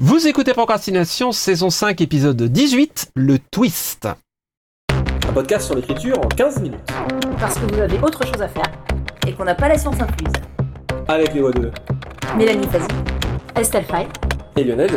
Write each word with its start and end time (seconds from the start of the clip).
Vous 0.00 0.28
écoutez 0.28 0.52
Procrastination, 0.52 1.32
saison 1.32 1.70
5, 1.70 2.02
épisode 2.02 2.42
18, 2.42 3.12
le 3.16 3.38
twist. 3.38 4.06
Un 5.26 5.32
podcast 5.32 5.64
sur 5.66 5.74
l'écriture 5.74 6.18
en 6.18 6.28
15 6.28 6.60
minutes. 6.60 6.80
Parce 7.40 7.54
que 7.58 7.64
vous 7.74 7.80
avez 7.80 7.98
autre 8.00 8.24
chose 8.26 8.42
à 8.42 8.48
faire 8.48 8.70
et 9.26 9.32
qu'on 9.32 9.44
n'a 9.44 9.54
pas 9.54 9.68
la 9.68 9.78
science 9.78 9.98
incluse. 9.98 10.32
Avec 11.08 11.32
les 11.32 11.40
voix 11.40 11.50
de 11.52 11.70
Mélanie 12.36 12.66
Fazi, 12.66 12.86
Estelle 13.58 13.86
Fay. 13.86 14.06
et 14.56 14.64
Lionel. 14.64 14.90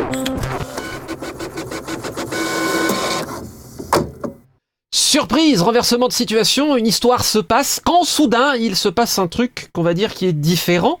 Surprise, 4.94 5.62
renversement 5.62 6.08
de 6.08 6.12
situation, 6.12 6.76
une 6.76 6.86
histoire 6.86 7.24
se 7.24 7.38
passe 7.38 7.80
quand 7.82 8.04
soudain 8.04 8.54
il 8.56 8.76
se 8.76 8.90
passe 8.90 9.18
un 9.18 9.28
truc 9.28 9.70
qu'on 9.72 9.82
va 9.82 9.94
dire 9.94 10.12
qui 10.12 10.26
est 10.26 10.34
différent. 10.34 11.00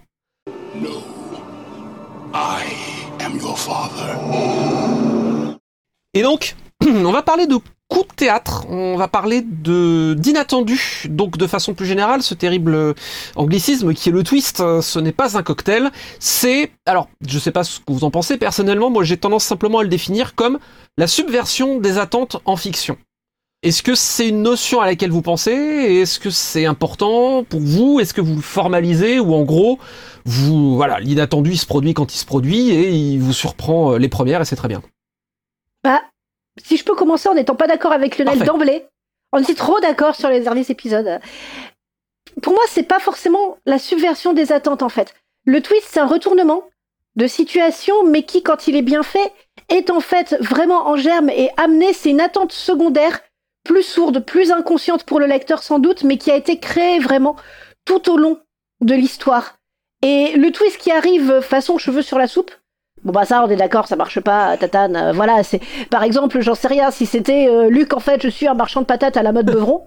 I 2.32 2.99
Et 6.14 6.22
donc, 6.22 6.56
on 6.86 7.12
va 7.12 7.22
parler 7.22 7.46
de 7.46 7.56
coup 7.90 8.02
de 8.02 8.14
théâtre, 8.14 8.64
on 8.70 8.96
va 8.96 9.08
parler 9.08 9.42
de 9.42 10.14
d'inattendu. 10.16 11.04
Donc 11.10 11.36
de 11.36 11.46
façon 11.46 11.74
plus 11.74 11.86
générale, 11.86 12.22
ce 12.22 12.34
terrible 12.34 12.94
anglicisme 13.36 13.92
qui 13.92 14.08
est 14.08 14.12
le 14.12 14.22
twist, 14.22 14.60
euh, 14.60 14.80
ce 14.80 14.98
n'est 14.98 15.12
pas 15.12 15.36
un 15.36 15.42
cocktail, 15.42 15.90
c'est 16.20 16.70
alors, 16.86 17.08
je 17.26 17.38
sais 17.38 17.50
pas 17.50 17.64
ce 17.64 17.80
que 17.80 17.92
vous 17.92 18.04
en 18.04 18.10
pensez 18.10 18.38
personnellement, 18.38 18.90
moi 18.90 19.02
j'ai 19.02 19.16
tendance 19.16 19.44
simplement 19.44 19.80
à 19.80 19.82
le 19.82 19.88
définir 19.88 20.34
comme 20.34 20.58
la 20.96 21.08
subversion 21.08 21.78
des 21.78 21.98
attentes 21.98 22.36
en 22.44 22.56
fiction. 22.56 22.96
Est-ce 23.62 23.82
que 23.82 23.94
c'est 23.94 24.28
une 24.28 24.40
notion 24.40 24.80
à 24.80 24.86
laquelle 24.86 25.10
vous 25.10 25.20
pensez? 25.20 25.52
Est-ce 25.52 26.18
que 26.18 26.30
c'est 26.30 26.64
important 26.64 27.44
pour 27.44 27.60
vous? 27.60 28.00
Est-ce 28.00 28.14
que 28.14 28.22
vous 28.22 28.36
le 28.36 28.40
formalisez? 28.40 29.20
Ou 29.20 29.34
en 29.34 29.42
gros, 29.42 29.78
vous 30.24 30.76
voilà, 30.76 30.98
l'inattendu 30.98 31.50
il 31.50 31.58
se 31.58 31.66
produit 31.66 31.92
quand 31.92 32.14
il 32.14 32.16
se 32.16 32.24
produit 32.24 32.70
et 32.70 32.88
il 32.88 33.18
vous 33.18 33.34
surprend 33.34 33.92
euh, 33.92 33.98
les 33.98 34.08
premières 34.08 34.40
et 34.40 34.44
c'est 34.46 34.56
très 34.56 34.68
bien. 34.68 34.80
Bah, 35.84 36.00
si 36.64 36.78
je 36.78 36.84
peux 36.84 36.94
commencer 36.94 37.28
en 37.28 37.34
n'étant 37.34 37.54
pas 37.54 37.66
d'accord 37.66 37.92
avec 37.92 38.16
Lionel 38.16 38.38
d'emblée, 38.38 38.86
on 39.32 39.42
était 39.42 39.54
trop 39.54 39.78
d'accord 39.80 40.14
sur 40.14 40.30
les 40.30 40.40
derniers 40.40 40.70
épisodes. 40.70 41.20
Pour 42.40 42.54
moi, 42.54 42.62
c'est 42.68 42.84
pas 42.84 42.98
forcément 42.98 43.58
la 43.66 43.78
subversion 43.78 44.32
des 44.32 44.52
attentes 44.52 44.82
en 44.82 44.88
fait. 44.88 45.14
Le 45.44 45.60
twist, 45.60 45.86
c'est 45.90 46.00
un 46.00 46.06
retournement 46.06 46.62
de 47.16 47.26
situation, 47.26 48.06
mais 48.06 48.22
qui, 48.22 48.42
quand 48.42 48.68
il 48.68 48.76
est 48.76 48.82
bien 48.82 49.02
fait, 49.02 49.32
est 49.68 49.90
en 49.90 50.00
fait 50.00 50.36
vraiment 50.40 50.88
en 50.88 50.96
germe 50.96 51.28
et 51.28 51.50
amené. 51.58 51.92
C'est 51.92 52.10
une 52.10 52.20
attente 52.20 52.52
secondaire, 52.52 53.20
plus 53.64 53.82
sourde, 53.82 54.24
plus 54.24 54.52
inconsciente 54.52 55.04
pour 55.04 55.20
le 55.20 55.26
lecteur 55.26 55.62
sans 55.62 55.78
doute, 55.78 56.04
mais 56.04 56.16
qui 56.16 56.30
a 56.30 56.36
été 56.36 56.58
créée 56.58 56.98
vraiment 56.98 57.36
tout 57.84 58.10
au 58.10 58.16
long 58.16 58.38
de 58.80 58.94
l'histoire. 58.94 59.56
Et 60.02 60.32
le 60.36 60.50
twist 60.50 60.78
qui 60.78 60.90
arrive 60.90 61.40
façon 61.40 61.78
cheveux 61.78 62.02
sur 62.02 62.18
la 62.18 62.26
soupe. 62.26 62.50
Bon 63.02 63.12
bah 63.12 63.24
ça 63.24 63.42
on 63.44 63.48
est 63.48 63.56
d'accord, 63.56 63.86
ça 63.86 63.96
marche 63.96 64.20
pas, 64.20 64.56
tatane. 64.58 64.96
euh, 64.96 65.12
voilà, 65.12 65.42
c'est 65.42 65.60
par 65.90 66.02
exemple, 66.02 66.40
j'en 66.40 66.54
sais 66.54 66.68
rien, 66.68 66.90
si 66.90 67.06
c'était 67.06 67.48
euh, 67.48 67.70
Luc, 67.70 67.94
en 67.94 68.00
fait, 68.00 68.22
je 68.22 68.28
suis 68.28 68.46
un 68.46 68.54
marchand 68.54 68.80
de 68.82 68.86
patates 68.86 69.16
à 69.16 69.22
la 69.22 69.32
mode 69.32 69.46
Beuvron. 69.46 69.86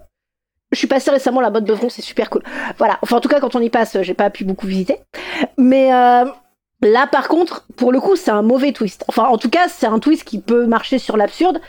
Je 0.72 0.78
suis 0.78 0.88
passé 0.88 1.10
récemment 1.12 1.38
à 1.38 1.42
la 1.44 1.50
mode 1.50 1.64
Beuvron, 1.64 1.88
c'est 1.88 2.02
super 2.02 2.28
cool. 2.30 2.42
Voilà, 2.78 2.98
enfin 3.02 3.16
en 3.16 3.20
tout 3.20 3.28
cas 3.28 3.38
quand 3.38 3.54
on 3.54 3.60
y 3.60 3.70
passe, 3.70 4.00
j'ai 4.02 4.14
pas 4.14 4.30
pu 4.30 4.44
beaucoup 4.44 4.66
visiter. 4.66 4.98
Mais 5.56 5.94
euh, 5.94 6.24
là 6.82 7.06
par 7.06 7.28
contre, 7.28 7.66
pour 7.76 7.92
le 7.92 8.00
coup, 8.00 8.16
c'est 8.16 8.32
un 8.32 8.42
mauvais 8.42 8.72
twist. 8.72 9.04
Enfin 9.06 9.24
en 9.24 9.38
tout 9.38 9.50
cas, 9.50 9.68
c'est 9.68 9.86
un 9.86 10.00
twist 10.00 10.24
qui 10.24 10.40
peut 10.40 10.66
marcher 10.66 10.98
sur 10.98 11.16
l'absurde, 11.16 11.60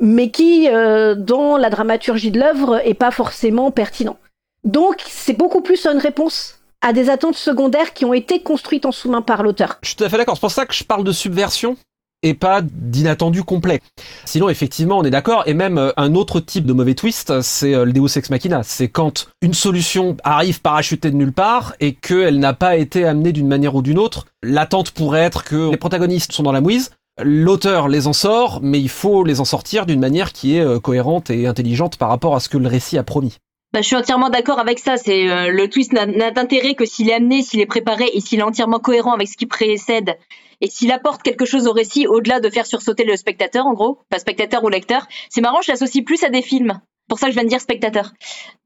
mais 0.00 0.30
qui, 0.30 0.68
euh, 0.68 1.14
dans 1.14 1.56
la 1.56 1.70
dramaturgie 1.70 2.30
de 2.30 2.40
l'œuvre, 2.40 2.80
est 2.84 2.94
pas 2.94 3.10
forcément 3.10 3.70
pertinent. 3.70 4.16
Donc 4.64 5.02
c'est 5.06 5.36
beaucoup 5.36 5.60
plus 5.60 5.86
une 5.86 5.98
réponse 5.98 6.60
à 6.80 6.92
des 6.92 7.10
attentes 7.10 7.36
secondaires 7.36 7.94
qui 7.94 8.04
ont 8.04 8.12
été 8.12 8.40
construites 8.40 8.86
en 8.86 8.92
sous-main 8.92 9.22
par 9.22 9.42
l'auteur. 9.42 9.78
Je 9.82 9.88
suis 9.88 9.96
tout 9.96 10.04
à 10.04 10.08
fait 10.08 10.18
d'accord. 10.18 10.36
C'est 10.36 10.40
pour 10.40 10.50
ça 10.50 10.66
que 10.66 10.74
je 10.74 10.84
parle 10.84 11.04
de 11.04 11.12
subversion 11.12 11.76
et 12.22 12.34
pas 12.34 12.62
d'inattendu 12.62 13.44
complet. 13.44 13.80
Sinon, 14.24 14.48
effectivement, 14.48 14.98
on 14.98 15.04
est 15.04 15.10
d'accord. 15.10 15.44
Et 15.46 15.54
même 15.54 15.78
euh, 15.78 15.92
un 15.96 16.14
autre 16.14 16.40
type 16.40 16.64
de 16.64 16.72
mauvais 16.72 16.94
twist, 16.94 17.40
c'est 17.42 17.74
euh, 17.74 17.84
le 17.84 17.92
Deus 17.92 18.16
Ex 18.16 18.30
Machina. 18.30 18.62
C'est 18.62 18.88
quand 18.88 19.28
une 19.42 19.54
solution 19.54 20.16
arrive 20.24 20.60
parachutée 20.60 21.10
de 21.10 21.16
nulle 21.16 21.32
part 21.32 21.74
et 21.80 21.92
qu'elle 21.92 22.38
n'a 22.38 22.54
pas 22.54 22.76
été 22.76 23.04
amenée 23.04 23.32
d'une 23.32 23.46
manière 23.46 23.74
ou 23.74 23.82
d'une 23.82 23.98
autre. 23.98 24.26
L'attente 24.42 24.90
pourrait 24.90 25.20
être 25.20 25.44
que 25.44 25.70
les 25.70 25.76
protagonistes 25.76 26.32
sont 26.32 26.42
dans 26.42 26.52
la 26.52 26.62
mouise. 26.62 26.90
L'auteur 27.22 27.86
les 27.88 28.06
en 28.08 28.12
sort, 28.12 28.58
mais 28.62 28.80
il 28.80 28.88
faut 28.88 29.22
les 29.22 29.40
en 29.40 29.44
sortir 29.44 29.86
d'une 29.86 30.00
manière 30.00 30.32
qui 30.32 30.56
est 30.56 30.60
euh, 30.60 30.80
cohérente 30.80 31.30
et 31.30 31.46
intelligente 31.46 31.96
par 31.96 32.08
rapport 32.08 32.34
à 32.34 32.40
ce 32.40 32.48
que 32.48 32.58
le 32.58 32.66
récit 32.68 32.98
a 32.98 33.04
promis. 33.04 33.36
Bah, 33.72 33.80
je 33.82 33.86
suis 33.86 33.96
entièrement 33.96 34.30
d'accord 34.30 34.58
avec 34.58 34.78
ça. 34.80 34.96
C'est 34.96 35.30
euh, 35.30 35.50
le 35.50 35.68
twist 35.68 35.92
n'a- 35.92 36.30
d'intérêt 36.32 36.74
que 36.74 36.84
s'il 36.84 37.08
est 37.08 37.14
amené, 37.14 37.42
s'il 37.42 37.60
est 37.60 37.66
préparé 37.66 38.10
et 38.12 38.20
s'il 38.20 38.40
est 38.40 38.44
entièrement 38.44 38.80
cohérent 38.80 39.12
avec 39.12 39.28
ce 39.28 39.36
qui 39.36 39.46
précède 39.46 40.16
et 40.60 40.68
s'il 40.68 40.90
apporte 40.90 41.22
quelque 41.22 41.44
chose 41.44 41.66
au 41.68 41.72
récit 41.72 42.06
au-delà 42.08 42.40
de 42.40 42.50
faire 42.50 42.66
sursauter 42.66 43.04
le 43.04 43.16
spectateur, 43.16 43.66
en 43.66 43.74
gros, 43.74 43.98
pas 44.10 44.18
spectateur 44.18 44.64
ou 44.64 44.68
lecteur. 44.68 45.06
C'est 45.28 45.40
marrant, 45.40 45.60
je 45.62 45.70
l'associe 45.70 46.04
plus 46.04 46.22
à 46.24 46.30
des 46.30 46.42
films. 46.42 46.80
Pour 47.08 47.18
ça 47.18 47.26
que 47.26 47.32
je 47.32 47.36
viens 47.36 47.44
de 47.44 47.50
dire 47.50 47.60
spectateur. 47.60 48.12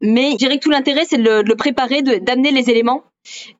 Mais 0.01 0.33
je 0.33 0.37
dirais 0.37 0.59
que 0.59 0.63
tout 0.63 0.71
l'intérêt, 0.71 1.05
c'est 1.09 1.19
de 1.19 1.23
le, 1.23 1.43
de 1.43 1.49
le 1.49 1.57
préparer, 1.57 2.03
d'amener 2.03 2.53
les 2.53 2.71
éléments, 2.71 3.03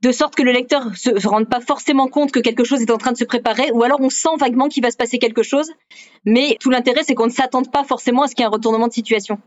de 0.03 0.13
sorte 0.13 0.35
que 0.35 0.43
le 0.43 0.53
lecteur 0.53 0.97
se, 0.97 1.19
se 1.19 1.29
rende 1.29 1.49
pas 1.49 1.61
forcément 1.61 2.09
compte 2.09 2.33
que 2.33 2.41
quelque 2.41 2.65
chose 2.65 2.81
est 2.83 2.91
en 2.91 2.99
train 2.99 3.13
de 3.13 3.17
se 3.17 3.25
préparer, 3.25 3.71
ou 3.73 3.83
alors 3.83 4.01
on 4.01 4.11
sent 4.11 4.37
vaguement 4.39 4.69
qu'il 4.69 4.83
va 4.83 4.91
se 4.91 4.97
passer 4.97 5.19
quelque 5.19 5.43
chose. 5.43 5.71
Mais 6.25 6.57
tout 6.61 6.71
l'intérêt, 6.71 7.03
c'est 7.05 7.15
qu'on 7.15 7.27
ne 7.27 7.33
s'attende 7.33 7.71
pas 7.71 7.85
forcément 7.85 8.23
à 8.23 8.29
ce 8.29 8.35
qu'il 8.35 8.43
y 8.43 8.45
ait 8.45 8.49
un 8.49 8.53
retournement 8.53 8.89
de 8.89 8.93
situation. 8.93 9.39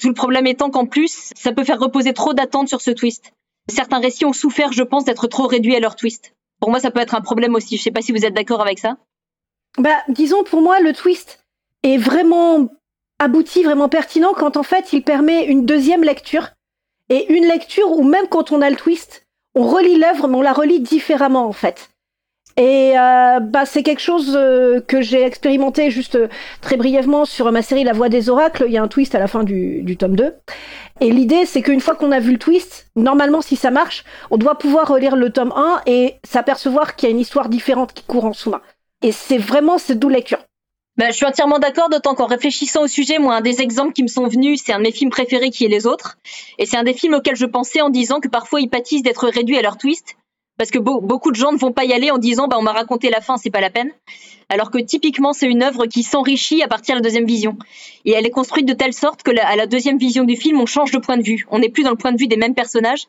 Tout 0.00 0.08
le 0.08 0.14
problème 0.14 0.46
étant 0.46 0.70
qu'en 0.70 0.86
plus, 0.86 1.32
ça 1.34 1.52
peut 1.52 1.64
faire 1.64 1.80
reposer 1.80 2.12
trop 2.12 2.34
d'attentes 2.34 2.68
sur 2.68 2.80
ce 2.80 2.90
twist. 2.90 3.32
Certains 3.68 3.98
récits 3.98 4.24
ont 4.24 4.32
souffert, 4.32 4.72
je 4.72 4.82
pense, 4.82 5.04
d'être 5.04 5.26
trop 5.26 5.46
réduits 5.46 5.74
à 5.74 5.80
leur 5.80 5.96
twist. 5.96 6.34
Pour 6.60 6.70
moi, 6.70 6.80
ça 6.80 6.90
peut 6.90 7.00
être 7.00 7.14
un 7.14 7.20
problème 7.20 7.54
aussi. 7.54 7.76
Je 7.76 7.82
sais 7.82 7.90
pas 7.90 8.02
si 8.02 8.12
vous 8.12 8.24
êtes 8.24 8.34
d'accord 8.34 8.60
avec 8.60 8.78
ça. 8.78 8.98
Bah, 9.78 9.96
disons 10.08 10.44
pour 10.44 10.62
moi, 10.62 10.80
le 10.80 10.92
twist 10.92 11.44
est 11.82 11.98
vraiment 11.98 12.68
abouti, 13.18 13.62
vraiment 13.62 13.88
pertinent 13.88 14.32
quand 14.34 14.56
en 14.56 14.62
fait 14.62 14.92
il 14.92 15.02
permet 15.02 15.46
une 15.46 15.64
deuxième 15.64 16.02
lecture 16.02 16.50
et 17.08 17.32
une 17.32 17.46
lecture 17.46 17.90
où 17.92 18.02
même 18.02 18.28
quand 18.28 18.52
on 18.52 18.60
a 18.60 18.70
le 18.70 18.76
twist, 18.76 19.25
on 19.56 19.66
relit 19.66 19.98
l'œuvre 19.98 20.28
mais 20.28 20.36
on 20.36 20.42
la 20.42 20.52
relit 20.52 20.80
différemment 20.80 21.46
en 21.46 21.52
fait. 21.52 21.88
Et 22.58 22.98
euh, 22.98 23.40
bah 23.40 23.66
c'est 23.66 23.82
quelque 23.82 24.00
chose 24.00 24.34
euh, 24.34 24.80
que 24.80 25.02
j'ai 25.02 25.22
expérimenté 25.22 25.90
juste 25.90 26.14
euh, 26.14 26.28
très 26.62 26.78
brièvement 26.78 27.26
sur 27.26 27.52
ma 27.52 27.60
série 27.60 27.84
La 27.84 27.92
Voix 27.92 28.08
des 28.08 28.30
Oracles. 28.30 28.64
Il 28.66 28.72
y 28.72 28.78
a 28.78 28.82
un 28.82 28.88
twist 28.88 29.14
à 29.14 29.18
la 29.18 29.26
fin 29.26 29.44
du, 29.44 29.96
tome 29.98 30.16
2. 30.16 30.32
Et 31.02 31.10
l'idée, 31.10 31.44
c'est 31.44 31.60
qu'une 31.60 31.80
fois 31.80 31.96
qu'on 31.96 32.12
a 32.12 32.18
vu 32.18 32.32
le 32.32 32.38
twist, 32.38 32.90
normalement, 32.96 33.42
si 33.42 33.56
ça 33.56 33.70
marche, 33.70 34.04
on 34.30 34.38
doit 34.38 34.56
pouvoir 34.56 34.88
relire 34.88 35.16
le 35.16 35.28
tome 35.28 35.52
1 35.54 35.82
et 35.84 36.14
s'apercevoir 36.24 36.96
qu'il 36.96 37.10
y 37.10 37.12
a 37.12 37.14
une 37.14 37.20
histoire 37.20 37.50
différente 37.50 37.92
qui 37.92 38.04
court 38.04 38.24
en 38.24 38.32
sous-main. 38.32 38.62
Et 39.02 39.12
c'est 39.12 39.36
vraiment 39.36 39.76
cette 39.76 39.98
double 39.98 40.14
lecture. 40.14 40.38
Bah, 40.96 41.10
je 41.10 41.16
suis 41.16 41.26
entièrement 41.26 41.58
d'accord, 41.58 41.90
d'autant 41.90 42.14
qu'en 42.14 42.24
réfléchissant 42.26 42.82
au 42.82 42.86
sujet, 42.86 43.18
moi, 43.18 43.34
un 43.36 43.40
des 43.42 43.60
exemples 43.60 43.92
qui 43.92 44.02
me 44.02 44.08
sont 44.08 44.26
venus, 44.28 44.62
c'est 44.64 44.72
un 44.72 44.78
de 44.78 44.84
mes 44.84 44.92
films 44.92 45.10
préférés 45.10 45.50
qui 45.50 45.64
est 45.66 45.68
Les 45.68 45.86
Autres. 45.86 46.16
Et 46.58 46.64
c'est 46.64 46.78
un 46.78 46.84
des 46.84 46.94
films 46.94 47.14
auxquels 47.14 47.36
je 47.36 47.44
pensais 47.44 47.82
en 47.82 47.90
disant 47.90 48.18
que 48.20 48.28
parfois 48.28 48.60
ils 48.62 48.70
pâtissent 48.70 49.02
d'être 49.02 49.28
réduits 49.28 49.58
à 49.58 49.62
leur 49.62 49.76
twist. 49.76 50.16
Parce 50.58 50.70
que 50.70 50.78
beau- 50.78 51.02
beaucoup 51.02 51.32
de 51.32 51.36
gens 51.36 51.52
ne 51.52 51.58
vont 51.58 51.72
pas 51.72 51.84
y 51.84 51.92
aller 51.92 52.10
en 52.10 52.16
disant, 52.16 52.48
bah, 52.48 52.56
on 52.58 52.62
m'a 52.62 52.72
raconté 52.72 53.10
la 53.10 53.20
fin, 53.20 53.36
c'est 53.36 53.50
pas 53.50 53.60
la 53.60 53.68
peine. 53.68 53.90
Alors 54.48 54.70
que 54.70 54.78
typiquement, 54.78 55.34
c'est 55.34 55.46
une 55.46 55.62
œuvre 55.62 55.84
qui 55.84 56.02
s'enrichit 56.02 56.62
à 56.62 56.68
partir 56.68 56.94
de 56.94 57.00
la 57.00 57.02
deuxième 57.02 57.26
vision. 57.26 57.58
Et 58.06 58.12
elle 58.12 58.24
est 58.24 58.30
construite 58.30 58.64
de 58.64 58.72
telle 58.72 58.94
sorte 58.94 59.22
que 59.22 59.32
à 59.38 59.54
la 59.56 59.66
deuxième 59.66 59.98
vision 59.98 60.24
du 60.24 60.34
film, 60.36 60.58
on 60.60 60.66
change 60.66 60.92
de 60.92 60.98
point 60.98 61.18
de 61.18 61.22
vue. 61.22 61.44
On 61.50 61.58
n'est 61.58 61.68
plus 61.68 61.82
dans 61.82 61.90
le 61.90 61.96
point 61.96 62.12
de 62.12 62.18
vue 62.18 62.28
des 62.28 62.38
mêmes 62.38 62.54
personnages. 62.54 63.06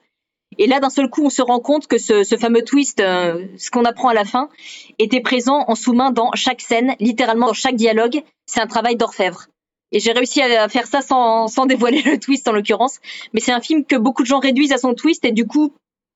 Et 0.57 0.67
là, 0.67 0.79
d'un 0.79 0.89
seul 0.89 1.09
coup, 1.09 1.25
on 1.25 1.29
se 1.29 1.41
rend 1.41 1.59
compte 1.59 1.87
que 1.87 1.97
ce, 1.97 2.23
fameux 2.39 2.63
twist, 2.63 2.99
euh, 2.99 3.45
ce 3.57 3.69
qu'on 3.69 3.85
apprend 3.85 4.09
à 4.09 4.13
la 4.13 4.25
fin, 4.25 4.49
était 4.97 5.21
présent 5.21 5.65
en 5.67 5.75
sous-main 5.75 6.11
dans 6.11 6.31
chaque 6.33 6.61
scène, 6.61 6.95
littéralement 6.99 7.47
dans 7.47 7.53
chaque 7.53 7.75
dialogue. 7.75 8.23
C'est 8.45 8.61
un 8.61 8.67
travail 8.67 8.95
d'orfèvre. 8.95 9.47
Et 9.91 9.99
j'ai 9.99 10.11
réussi 10.11 10.41
à 10.41 10.67
faire 10.67 10.87
ça 10.87 11.01
sans, 11.01 11.47
sans 11.47 11.65
dévoiler 11.65 12.01
le 12.01 12.19
twist 12.19 12.47
en 12.47 12.51
l'occurrence. 12.51 12.99
Mais 13.33 13.39
c'est 13.39 13.51
un 13.51 13.61
film 13.61 13.85
que 13.85 13.95
beaucoup 13.95 14.23
de 14.23 14.27
gens 14.27 14.39
réduisent 14.39 14.73
à 14.73 14.77
son 14.77 14.93
twist 14.93 15.23
et 15.25 15.31
du 15.31 15.45
coup 15.47 15.73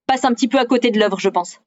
passent 0.07 0.25
un 0.25 0.33
petit 0.33 0.47
peu 0.47 0.59
à 0.59 0.65
côté 0.65 0.91
de 0.91 0.99
l'œuvre, 0.99 1.19
je 1.19 1.29
pense. 1.29 1.61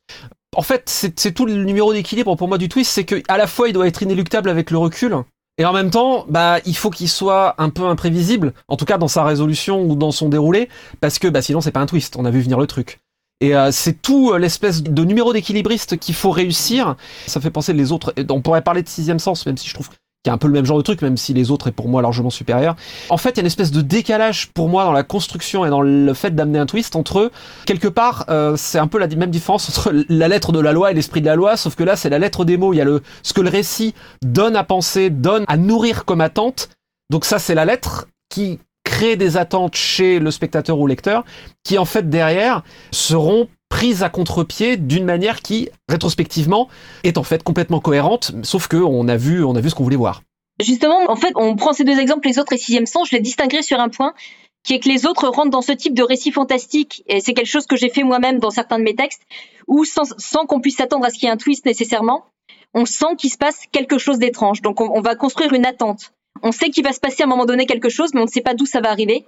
en 0.54 0.62
fait, 0.62 0.88
c'est 0.88 1.32
tout 1.32 1.46
le 1.46 1.64
numéro 1.64 1.92
d'équilibre 1.92 2.36
pour 2.36 2.48
moi 2.48 2.58
du 2.58 2.68
twist, 2.68 2.90
c'est 2.92 3.04
que 3.04 3.22
à 3.28 3.38
la 3.38 3.46
fois 3.46 3.68
il 3.68 3.72
doit 3.72 3.86
être 3.86 4.02
inéluctable 4.02 4.50
avec 4.50 4.70
le 4.70 4.78
recul, 4.78 5.16
et 5.58 5.64
en 5.64 5.72
même 5.72 5.90
temps, 5.90 6.26
bah 6.28 6.58
il 6.66 6.76
faut 6.76 6.90
qu'il 6.90 7.08
soit 7.08 7.54
un 7.58 7.70
peu 7.70 7.84
imprévisible, 7.84 8.52
en 8.68 8.76
tout 8.76 8.84
cas 8.84 8.98
dans 8.98 9.08
sa 9.08 9.24
résolution 9.24 9.82
ou 9.82 9.94
dans 9.94 10.10
son 10.10 10.28
déroulé, 10.28 10.68
parce 11.00 11.18
que 11.18 11.28
bah 11.28 11.42
sinon 11.42 11.60
c'est 11.60 11.70
pas 11.70 11.80
un 11.80 11.86
twist, 11.86 12.16
on 12.16 12.24
a 12.24 12.30
vu 12.30 12.40
venir 12.40 12.58
le 12.58 12.66
truc. 12.66 13.00
Et 13.40 13.54
euh, 13.54 13.70
c'est 13.72 14.00
tout 14.00 14.32
euh, 14.32 14.38
l'espèce 14.38 14.82
de 14.82 15.04
numéro 15.04 15.32
d'équilibriste 15.32 15.98
qu'il 15.98 16.14
faut 16.14 16.30
réussir. 16.30 16.96
Ça 17.26 17.40
fait 17.40 17.50
penser 17.50 17.72
les 17.72 17.92
autres. 17.92 18.14
On 18.30 18.40
pourrait 18.40 18.62
parler 18.62 18.82
de 18.82 18.88
sixième 18.88 19.18
sens, 19.18 19.44
même 19.44 19.56
si 19.56 19.68
je 19.68 19.74
trouve 19.74 19.90
qu'il 20.24 20.30
y 20.30 20.32
a 20.32 20.34
un 20.34 20.38
peu 20.38 20.46
le 20.46 20.54
même 20.54 20.64
genre 20.64 20.78
de 20.78 20.82
truc, 20.82 21.02
même 21.02 21.18
si 21.18 21.34
les 21.34 21.50
autres 21.50 21.68
est 21.68 21.72
pour 21.72 21.88
moi 21.88 22.00
largement 22.00 22.30
supérieur. 22.30 22.76
En 23.10 23.18
fait, 23.18 23.30
il 23.30 23.36
y 23.36 23.40
a 23.40 23.42
une 23.42 23.46
espèce 23.46 23.70
de 23.70 23.82
décalage 23.82 24.48
pour 24.52 24.70
moi 24.70 24.84
dans 24.84 24.92
la 24.92 25.02
construction 25.02 25.66
et 25.66 25.68
dans 25.68 25.82
le 25.82 26.14
fait 26.14 26.34
d'amener 26.34 26.58
un 26.58 26.64
twist 26.64 26.96
entre 26.96 27.30
quelque 27.66 27.88
part, 27.88 28.24
euh, 28.30 28.56
c'est 28.56 28.78
un 28.78 28.86
peu 28.86 28.98
la 28.98 29.06
même 29.06 29.30
différence 29.30 29.68
entre 29.68 29.92
la 30.08 30.28
lettre 30.28 30.50
de 30.52 30.60
la 30.60 30.72
loi 30.72 30.90
et 30.90 30.94
l'esprit 30.94 31.20
de 31.20 31.26
la 31.26 31.36
loi, 31.36 31.58
sauf 31.58 31.74
que 31.74 31.84
là, 31.84 31.94
c'est 31.94 32.08
la 32.08 32.18
lettre 32.18 32.46
des 32.46 32.56
mots. 32.56 32.72
Il 32.72 32.78
y 32.78 32.80
a 32.80 32.84
le 32.84 33.02
ce 33.22 33.34
que 33.34 33.42
le 33.42 33.50
récit 33.50 33.94
donne 34.22 34.56
à 34.56 34.64
penser, 34.64 35.10
donne 35.10 35.44
à 35.46 35.58
nourrir 35.58 36.06
comme 36.06 36.22
attente. 36.22 36.70
Donc 37.10 37.26
ça, 37.26 37.38
c'est 37.38 37.54
la 37.54 37.66
lettre 37.66 38.06
qui 38.30 38.60
crée 38.82 39.16
des 39.16 39.36
attentes 39.36 39.74
chez 39.74 40.18
le 40.18 40.30
spectateur 40.30 40.78
ou 40.78 40.86
lecteur, 40.86 41.24
qui 41.64 41.76
en 41.76 41.84
fait 41.84 42.08
derrière 42.08 42.62
seront 42.92 43.48
prise 43.74 44.04
à 44.04 44.08
contre-pied 44.08 44.76
d'une 44.76 45.04
manière 45.04 45.42
qui, 45.42 45.68
rétrospectivement, 45.88 46.68
est 47.02 47.18
en 47.18 47.24
fait 47.24 47.42
complètement 47.42 47.80
cohérente, 47.80 48.30
sauf 48.44 48.68
que 48.68 48.76
on 48.76 49.08
a 49.08 49.16
vu, 49.16 49.44
a 49.44 49.60
vu 49.60 49.68
ce 49.68 49.74
qu'on 49.74 49.82
voulait 49.82 49.96
voir. 49.96 50.22
Justement, 50.62 51.00
en 51.08 51.16
fait, 51.16 51.32
on 51.34 51.56
prend 51.56 51.72
ces 51.72 51.82
deux 51.82 51.98
exemples, 51.98 52.28
les 52.28 52.38
autres 52.38 52.52
et 52.52 52.56
sixième 52.56 52.86
sens, 52.86 53.08
je 53.10 53.16
les 53.16 53.20
distinguerai 53.20 53.62
sur 53.62 53.80
un 53.80 53.88
point, 53.88 54.14
qui 54.62 54.74
est 54.74 54.78
que 54.78 54.88
les 54.88 55.06
autres 55.06 55.26
rentrent 55.26 55.50
dans 55.50 55.60
ce 55.60 55.72
type 55.72 55.94
de 55.94 56.04
récit 56.04 56.30
fantastique, 56.30 57.02
et 57.08 57.20
c'est 57.20 57.34
quelque 57.34 57.48
chose 57.48 57.66
que 57.66 57.74
j'ai 57.74 57.88
fait 57.88 58.04
moi-même 58.04 58.38
dans 58.38 58.52
certains 58.52 58.78
de 58.78 58.84
mes 58.84 58.94
textes, 58.94 59.22
où 59.66 59.84
sans, 59.84 60.46
qu'on 60.46 60.60
puisse 60.60 60.76
s'attendre 60.76 61.04
à 61.04 61.10
ce 61.10 61.14
qu'il 61.14 61.24
y 61.24 61.28
ait 61.28 61.34
un 61.34 61.36
twist 61.36 61.66
nécessairement, 61.66 62.26
on 62.74 62.86
sent 62.86 63.16
qu'il 63.18 63.30
se 63.30 63.38
passe 63.38 63.62
quelque 63.72 63.98
chose 63.98 64.20
d'étrange. 64.20 64.62
Donc 64.62 64.80
on, 64.80 64.88
on 64.94 65.00
va 65.00 65.16
construire 65.16 65.52
une 65.52 65.66
attente. 65.66 66.12
On 66.44 66.52
sait 66.52 66.70
qu'il 66.70 66.84
va 66.84 66.92
se 66.92 67.00
passer 67.00 67.24
à 67.24 67.26
un 67.26 67.28
moment 67.28 67.44
donné 67.44 67.66
quelque 67.66 67.88
chose, 67.88 68.14
mais 68.14 68.20
on 68.20 68.26
ne 68.26 68.30
sait 68.30 68.40
pas 68.40 68.54
d'où 68.54 68.66
ça 68.66 68.80
va 68.80 68.92
arriver. 68.92 69.24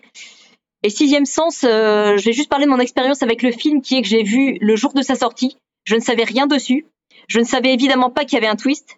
Et 0.86 0.88
sixième 0.88 1.26
sens, 1.26 1.64
euh, 1.64 2.16
je 2.16 2.24
vais 2.24 2.32
juste 2.32 2.48
parler 2.48 2.64
de 2.64 2.70
mon 2.70 2.78
expérience 2.78 3.24
avec 3.24 3.42
le 3.42 3.50
film 3.50 3.82
qui 3.82 3.96
est 3.96 4.02
que 4.02 4.08
j'ai 4.08 4.22
vu 4.22 4.56
le 4.60 4.76
jour 4.76 4.92
de 4.92 5.02
sa 5.02 5.16
sortie. 5.16 5.56
Je 5.82 5.96
ne 5.96 6.00
savais 6.00 6.22
rien 6.22 6.46
dessus. 6.46 6.86
Je 7.26 7.40
ne 7.40 7.44
savais 7.44 7.74
évidemment 7.74 8.08
pas 8.08 8.24
qu'il 8.24 8.34
y 8.34 8.36
avait 8.36 8.46
un 8.46 8.54
twist. 8.54 8.96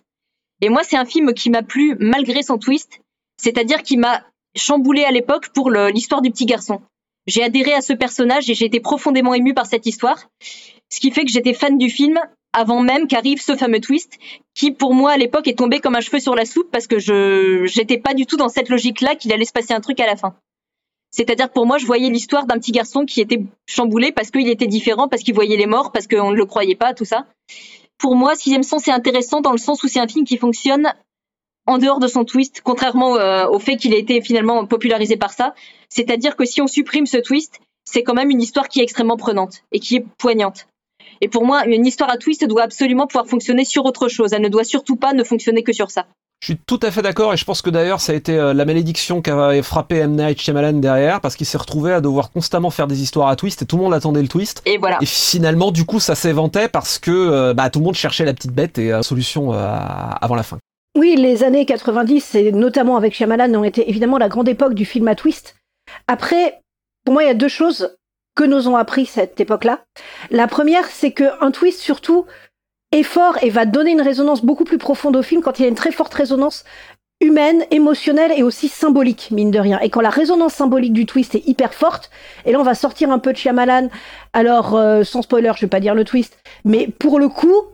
Et 0.60 0.68
moi, 0.68 0.82
c'est 0.84 0.98
un 0.98 1.06
film 1.06 1.32
qui 1.32 1.48
m'a 1.48 1.62
plu 1.62 1.96
malgré 1.98 2.42
son 2.42 2.58
twist. 2.58 3.00
C'est-à-dire 3.38 3.82
qu'il 3.82 4.00
m'a 4.00 4.22
chamboulé 4.54 5.04
à 5.04 5.10
l'époque 5.12 5.48
pour 5.54 5.70
l'histoire 5.70 6.20
du 6.20 6.30
petit 6.30 6.44
garçon. 6.44 6.82
J'ai 7.26 7.42
adhéré 7.42 7.72
à 7.72 7.80
ce 7.80 7.94
personnage 7.94 8.50
et 8.50 8.54
j'ai 8.54 8.66
été 8.66 8.80
profondément 8.80 9.32
ému 9.32 9.54
par 9.54 9.64
cette 9.64 9.86
histoire. 9.86 10.28
Ce 10.90 11.00
qui 11.00 11.10
fait 11.10 11.24
que 11.24 11.32
j'étais 11.32 11.54
fan 11.54 11.78
du 11.78 11.88
film 11.88 12.20
avant 12.52 12.82
même 12.82 13.06
qu'arrive 13.06 13.40
ce 13.40 13.56
fameux 13.56 13.80
twist 13.80 14.18
qui, 14.54 14.72
pour 14.72 14.92
moi, 14.92 15.12
à 15.12 15.16
l'époque, 15.16 15.48
est 15.48 15.56
tombé 15.56 15.80
comme 15.80 15.96
un 15.96 16.02
cheveu 16.02 16.20
sur 16.20 16.34
la 16.34 16.44
soupe 16.44 16.70
parce 16.70 16.86
que 16.86 16.98
je 16.98 17.64
j'étais 17.64 17.96
pas 17.96 18.12
du 18.12 18.26
tout 18.26 18.36
dans 18.36 18.50
cette 18.50 18.68
logique-là 18.68 19.14
qu'il 19.14 19.32
allait 19.32 19.46
se 19.46 19.52
passer 19.52 19.72
un 19.72 19.80
truc 19.80 19.98
à 20.00 20.06
la 20.06 20.16
fin. 20.16 20.36
C'est-à-dire 21.10 21.48
que 21.48 21.52
pour 21.52 21.66
moi, 21.66 21.78
je 21.78 21.86
voyais 21.86 22.10
l'histoire 22.10 22.46
d'un 22.46 22.58
petit 22.58 22.72
garçon 22.72 23.04
qui 23.04 23.20
était 23.20 23.42
chamboulé 23.66 24.12
parce 24.12 24.30
qu'il 24.30 24.48
était 24.48 24.66
différent, 24.66 25.08
parce 25.08 25.22
qu'il 25.22 25.34
voyait 25.34 25.56
les 25.56 25.66
morts, 25.66 25.92
parce 25.92 26.06
qu'on 26.06 26.30
ne 26.30 26.36
le 26.36 26.44
croyait 26.44 26.76
pas, 26.76 26.94
tout 26.94 27.04
ça. 27.04 27.26
Pour 27.98 28.14
moi, 28.14 28.34
Sixième 28.34 28.62
Sens 28.62 28.86
est 28.88 28.92
intéressant 28.92 29.40
dans 29.40 29.52
le 29.52 29.58
sens 29.58 29.82
où 29.82 29.88
c'est 29.88 30.00
un 30.00 30.06
film 30.06 30.24
qui 30.24 30.36
fonctionne 30.36 30.92
en 31.66 31.78
dehors 31.78 31.98
de 31.98 32.06
son 32.06 32.24
twist, 32.24 32.62
contrairement 32.62 33.16
euh, 33.16 33.46
au 33.46 33.58
fait 33.58 33.76
qu'il 33.76 33.92
a 33.92 33.98
été 33.98 34.20
finalement 34.20 34.64
popularisé 34.66 35.16
par 35.16 35.32
ça. 35.32 35.54
C'est-à-dire 35.88 36.36
que 36.36 36.44
si 36.44 36.62
on 36.62 36.66
supprime 36.66 37.06
ce 37.06 37.18
twist, 37.18 37.60
c'est 37.84 38.02
quand 38.02 38.14
même 38.14 38.30
une 38.30 38.40
histoire 38.40 38.68
qui 38.68 38.80
est 38.80 38.82
extrêmement 38.82 39.16
prenante 39.16 39.64
et 39.72 39.80
qui 39.80 39.96
est 39.96 40.06
poignante. 40.18 40.66
Et 41.20 41.28
pour 41.28 41.44
moi, 41.44 41.66
une 41.66 41.86
histoire 41.86 42.10
à 42.10 42.16
twist 42.16 42.46
doit 42.46 42.62
absolument 42.62 43.06
pouvoir 43.06 43.26
fonctionner 43.26 43.64
sur 43.64 43.84
autre 43.84 44.08
chose. 44.08 44.32
Elle 44.32 44.42
ne 44.42 44.48
doit 44.48 44.64
surtout 44.64 44.96
pas 44.96 45.12
ne 45.12 45.24
fonctionner 45.24 45.62
que 45.62 45.72
sur 45.72 45.90
ça. 45.90 46.06
Je 46.40 46.52
suis 46.52 46.56
tout 46.56 46.78
à 46.82 46.90
fait 46.92 47.02
d'accord 47.02 47.34
et 47.34 47.36
je 47.36 47.44
pense 47.44 47.62
que 47.62 47.70
d'ailleurs 47.70 48.00
ça 48.00 48.12
a 48.12 48.14
été 48.14 48.38
euh, 48.38 48.54
la 48.54 48.64
malédiction 48.64 49.22
qui 49.22 49.30
a 49.30 49.60
frappé 49.62 49.96
M. 49.96 50.14
Night 50.14 50.40
Shyamalan 50.40 50.74
derrière 50.74 51.20
parce 51.20 51.34
qu'il 51.34 51.46
s'est 51.46 51.58
retrouvé 51.58 51.92
à 51.92 52.00
devoir 52.00 52.30
constamment 52.30 52.70
faire 52.70 52.86
des 52.86 53.02
histoires 53.02 53.28
à 53.28 53.34
twist 53.34 53.62
et 53.62 53.66
tout 53.66 53.76
le 53.76 53.82
monde 53.82 53.94
attendait 53.94 54.22
le 54.22 54.28
twist. 54.28 54.62
Et 54.64 54.78
voilà. 54.78 54.98
Et 55.00 55.06
finalement, 55.06 55.72
du 55.72 55.84
coup, 55.84 55.98
ça 55.98 56.14
s'éventait 56.14 56.68
parce 56.68 57.00
que 57.00 57.10
euh, 57.10 57.54
bah, 57.54 57.70
tout 57.70 57.80
le 57.80 57.86
monde 57.86 57.96
cherchait 57.96 58.24
la 58.24 58.34
petite 58.34 58.52
bête 58.52 58.78
et 58.78 58.92
euh, 58.92 59.02
solution 59.02 59.52
euh, 59.52 59.56
avant 59.58 60.36
la 60.36 60.44
fin. 60.44 60.58
Oui, 60.96 61.16
les 61.16 61.44
années 61.44 61.66
90, 61.66 62.34
et 62.36 62.52
notamment 62.52 62.96
avec 62.96 63.14
Shyamalan, 63.14 63.54
ont 63.54 63.64
été 63.64 63.88
évidemment 63.88 64.18
la 64.18 64.28
grande 64.28 64.48
époque 64.48 64.74
du 64.74 64.84
film 64.84 65.08
à 65.08 65.14
twist. 65.14 65.56
Après, 66.06 66.60
pour 67.04 67.14
moi, 67.14 67.24
il 67.24 67.26
y 67.26 67.30
a 67.30 67.34
deux 67.34 67.48
choses 67.48 67.96
que 68.34 68.44
nous 68.44 68.68
ont 68.68 68.76
appris 68.76 69.06
cette 69.06 69.40
époque-là. 69.40 69.84
La 70.30 70.46
première, 70.46 70.86
c'est 70.86 71.12
que 71.12 71.24
un 71.44 71.50
twist, 71.50 71.80
surtout, 71.80 72.26
est 72.92 73.02
fort 73.02 73.36
et 73.42 73.50
va 73.50 73.66
donner 73.66 73.92
une 73.92 74.00
résonance 74.00 74.44
beaucoup 74.44 74.64
plus 74.64 74.78
profonde 74.78 75.16
au 75.16 75.22
film 75.22 75.42
quand 75.42 75.58
il 75.58 75.62
y 75.62 75.64
a 75.64 75.68
une 75.68 75.74
très 75.74 75.92
forte 75.92 76.14
résonance 76.14 76.64
humaine, 77.20 77.64
émotionnelle 77.70 78.32
et 78.36 78.42
aussi 78.42 78.68
symbolique, 78.68 79.30
mine 79.30 79.50
de 79.50 79.58
rien. 79.58 79.80
Et 79.80 79.90
quand 79.90 80.00
la 80.00 80.10
résonance 80.10 80.54
symbolique 80.54 80.92
du 80.92 81.04
twist 81.04 81.34
est 81.34 81.46
hyper 81.46 81.74
forte, 81.74 82.10
et 82.44 82.52
là 82.52 82.60
on 82.60 82.64
va 82.64 82.74
sortir 82.74 83.10
un 83.10 83.18
peu 83.18 83.32
de 83.32 83.36
Shyamalan, 83.36 83.88
alors 84.32 84.76
euh, 84.76 85.02
sans 85.02 85.22
spoiler, 85.22 85.52
je 85.56 85.62
vais 85.62 85.70
pas 85.70 85.80
dire 85.80 85.94
le 85.94 86.04
twist, 86.04 86.38
mais 86.64 86.86
pour 86.86 87.18
le 87.18 87.28
coup, 87.28 87.64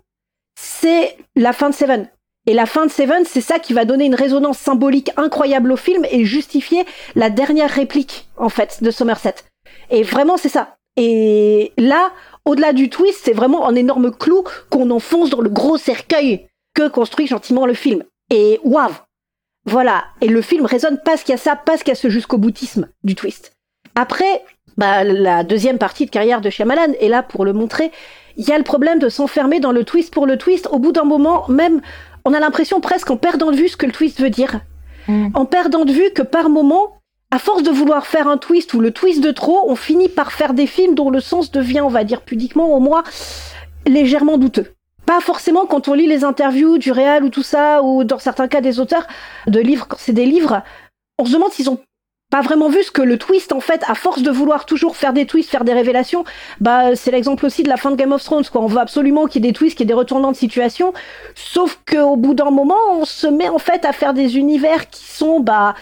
c'est 0.59 1.17
la 1.37 1.53
fin 1.53 1.69
de 1.69 1.75
Seven. 1.75 2.09
Et 2.47 2.55
la 2.55 2.67
fin 2.67 2.87
de 2.87 2.91
Seven, 2.91 3.25
c'est 3.25 3.41
ça 3.41 3.59
qui 3.59 3.73
va 3.73 3.85
donner 3.85 4.05
une 4.05 4.15
résonance 4.15 4.59
symbolique 4.59 5.11
incroyable 5.17 5.73
au 5.73 5.77
film 5.77 6.05
et 6.11 6.25
justifier 6.25 6.85
la 7.15 7.31
dernière 7.31 7.71
réplique, 7.71 8.29
en 8.37 8.51
fait, 8.51 8.83
de 8.83 8.91
Somerset. 8.91 9.37
Et 9.91 10.03
vraiment, 10.03 10.37
c'est 10.37 10.51
ça. 10.51 10.77
Et 10.97 11.73
là, 11.79 12.13
au-delà 12.45 12.73
du 12.73 12.91
twist, 12.91 13.21
c'est 13.25 13.33
vraiment 13.33 13.67
un 13.69 13.75
énorme 13.75 14.11
clou 14.11 14.45
qu'on 14.71 14.91
enfonce 14.91 15.31
dans 15.31 15.41
le 15.41 15.51
gros 15.51 15.79
cercueil 15.79 16.47
que 16.75 16.89
construit 16.89 17.27
gentiment 17.27 17.67
le 17.67 17.75
film. 17.75 18.03
Et 18.31 18.61
waouh 18.65 18.93
Voilà. 19.67 20.05
Et 20.21 20.29
le 20.29 20.43
film 20.43 20.67
résonne 20.67 21.01
parce 21.05 21.23
qu'il 21.23 21.33
y 21.33 21.39
a 21.39 21.41
ça, 21.41 21.57
parce 21.57 21.83
qu'il 21.83 21.91
y 21.91 21.97
a 21.97 22.01
ce 22.01 22.09
jusqu'au 22.09 22.39
boutisme 22.39 22.89
du 23.03 23.15
twist. 23.15 23.53
Après, 23.95 24.43
bah, 24.77 25.05
la 25.05 25.45
deuxième 25.45 25.79
partie 25.79 26.07
de 26.07 26.11
carrière 26.11 26.41
de 26.41 26.51
Shyamalan 26.51 26.93
est 27.01 27.09
là 27.09 27.23
pour 27.23 27.45
le 27.45 27.53
montrer. 27.53 27.93
Il 28.37 28.47
y 28.47 28.53
a 28.53 28.59
le 28.59 28.65
problème 28.65 28.99
de 28.99 29.09
s'enfermer 29.09 29.61
dans 29.61 29.73
le 29.73 29.85
twist 29.85 30.13
pour 30.13 30.27
le 30.27 30.37
twist. 30.37 30.69
Au 30.71 30.79
bout 30.79 30.93
d'un 30.93 31.05
moment, 31.05 31.47
même, 31.49 31.81
on 32.25 32.35
a 32.35 32.41
l'impression 32.41 32.81
presque 32.81 33.11
en 33.11 33.17
perdant 33.17 33.53
de 33.53 33.57
vue 33.57 33.69
ce 33.69 33.77
que 33.77 33.87
le 33.87 33.93
twist 33.93 34.21
veut 34.21 34.31
dire. 34.31 34.61
Mm. 35.07 35.29
En 35.35 35.45
perdant 35.45 35.85
de 35.85 35.93
vue 35.93 36.11
que 36.15 36.23
par 36.23 36.49
moment, 36.49 36.99
à 37.35 37.41
force 37.41 37.65
de 37.65 37.71
vouloir 37.73 38.07
faire 38.07 38.29
un 38.29 38.37
twist 38.37 38.75
ou 38.75 38.81
le 38.81 38.93
twist 38.93 39.21
de 39.21 39.33
trop, 39.33 39.69
on 39.69 39.75
finit 39.75 40.09
par 40.09 40.31
faire 40.31 40.55
des 40.55 40.69
films 40.69 40.95
dont 40.95 41.11
le 41.11 41.19
sens 41.19 41.51
devient, 41.51 41.81
on 41.81 41.89
va 41.89 42.05
dire 42.05 42.21
pudiquement, 42.21 42.73
au 42.73 42.79
moins 42.79 43.03
légèrement 43.89 44.39
douteux. 44.39 44.73
Pas 45.05 45.21
forcément 45.21 45.67
quand 45.67 45.89
on 45.89 45.95
lit 45.95 46.07
les 46.07 46.23
interviews 46.23 46.79
du 46.79 46.93
réal 46.93 47.25
ou 47.25 47.31
tout 47.31 47.43
ça, 47.43 47.83
ou 47.83 48.05
dans 48.05 48.21
certains 48.21 48.47
cas 48.47 48.61
des 48.61 48.79
auteurs 48.79 49.09
de 49.49 49.59
livres, 49.59 49.89
c'est 49.99 50.13
des 50.13 50.27
livres, 50.27 50.63
on 51.19 51.25
se 51.25 51.33
demande 51.33 51.51
s'ils 51.51 51.69
ont 51.69 51.81
pas 52.31 52.41
vraiment 52.41 52.69
vu 52.69 52.85
ce 52.85 52.93
que 52.93 53.03
le 53.03 53.19
twist, 53.19 53.53
en 53.53 53.61
fait, 53.61 53.83
à 53.89 53.97
force 53.97 54.23
de 54.23 54.31
vouloir 54.31 54.65
toujours 54.65 54.97
faire 54.97 55.13
des 55.13 55.27
twists, 55.27 55.51
faire 55.51 55.65
des 55.65 55.73
révélations, 55.73 56.23
bah, 56.61 56.95
c'est 56.95 57.11
l'exemple 57.11 57.47
aussi 57.47 57.65
de 57.65 57.69
la 57.69 57.77
fin 57.77 57.91
de 57.91 57.97
Game 57.97 58.13
of 58.13 58.23
Thrones, 58.23 58.45
quoi. 58.45 58.61
On 58.61 58.69
veut 58.69 58.79
absolument 58.79 59.27
qu'il 59.27 59.45
y 59.45 59.49
ait 59.49 59.51
des 59.51 59.57
twists, 59.57 59.77
qu'il 59.77 59.87
y 59.87 59.89
ait 59.89 59.93
des 59.93 59.95
retournements 59.95 60.31
de 60.31 60.37
situation. 60.37 60.93
Sauf 61.35 61.81
qu'au 61.85 62.15
bout 62.15 62.35
d'un 62.35 62.53
moment, 62.53 62.79
on 62.93 63.05
se 63.05 63.27
met, 63.27 63.49
en 63.49 63.59
fait, 63.59 63.85
à 63.85 63.93
faire 63.93 64.15
des 64.15 64.37
univers 64.39 64.89
qui 64.89 65.05
sont, 65.05 65.41
bah, 65.41 65.75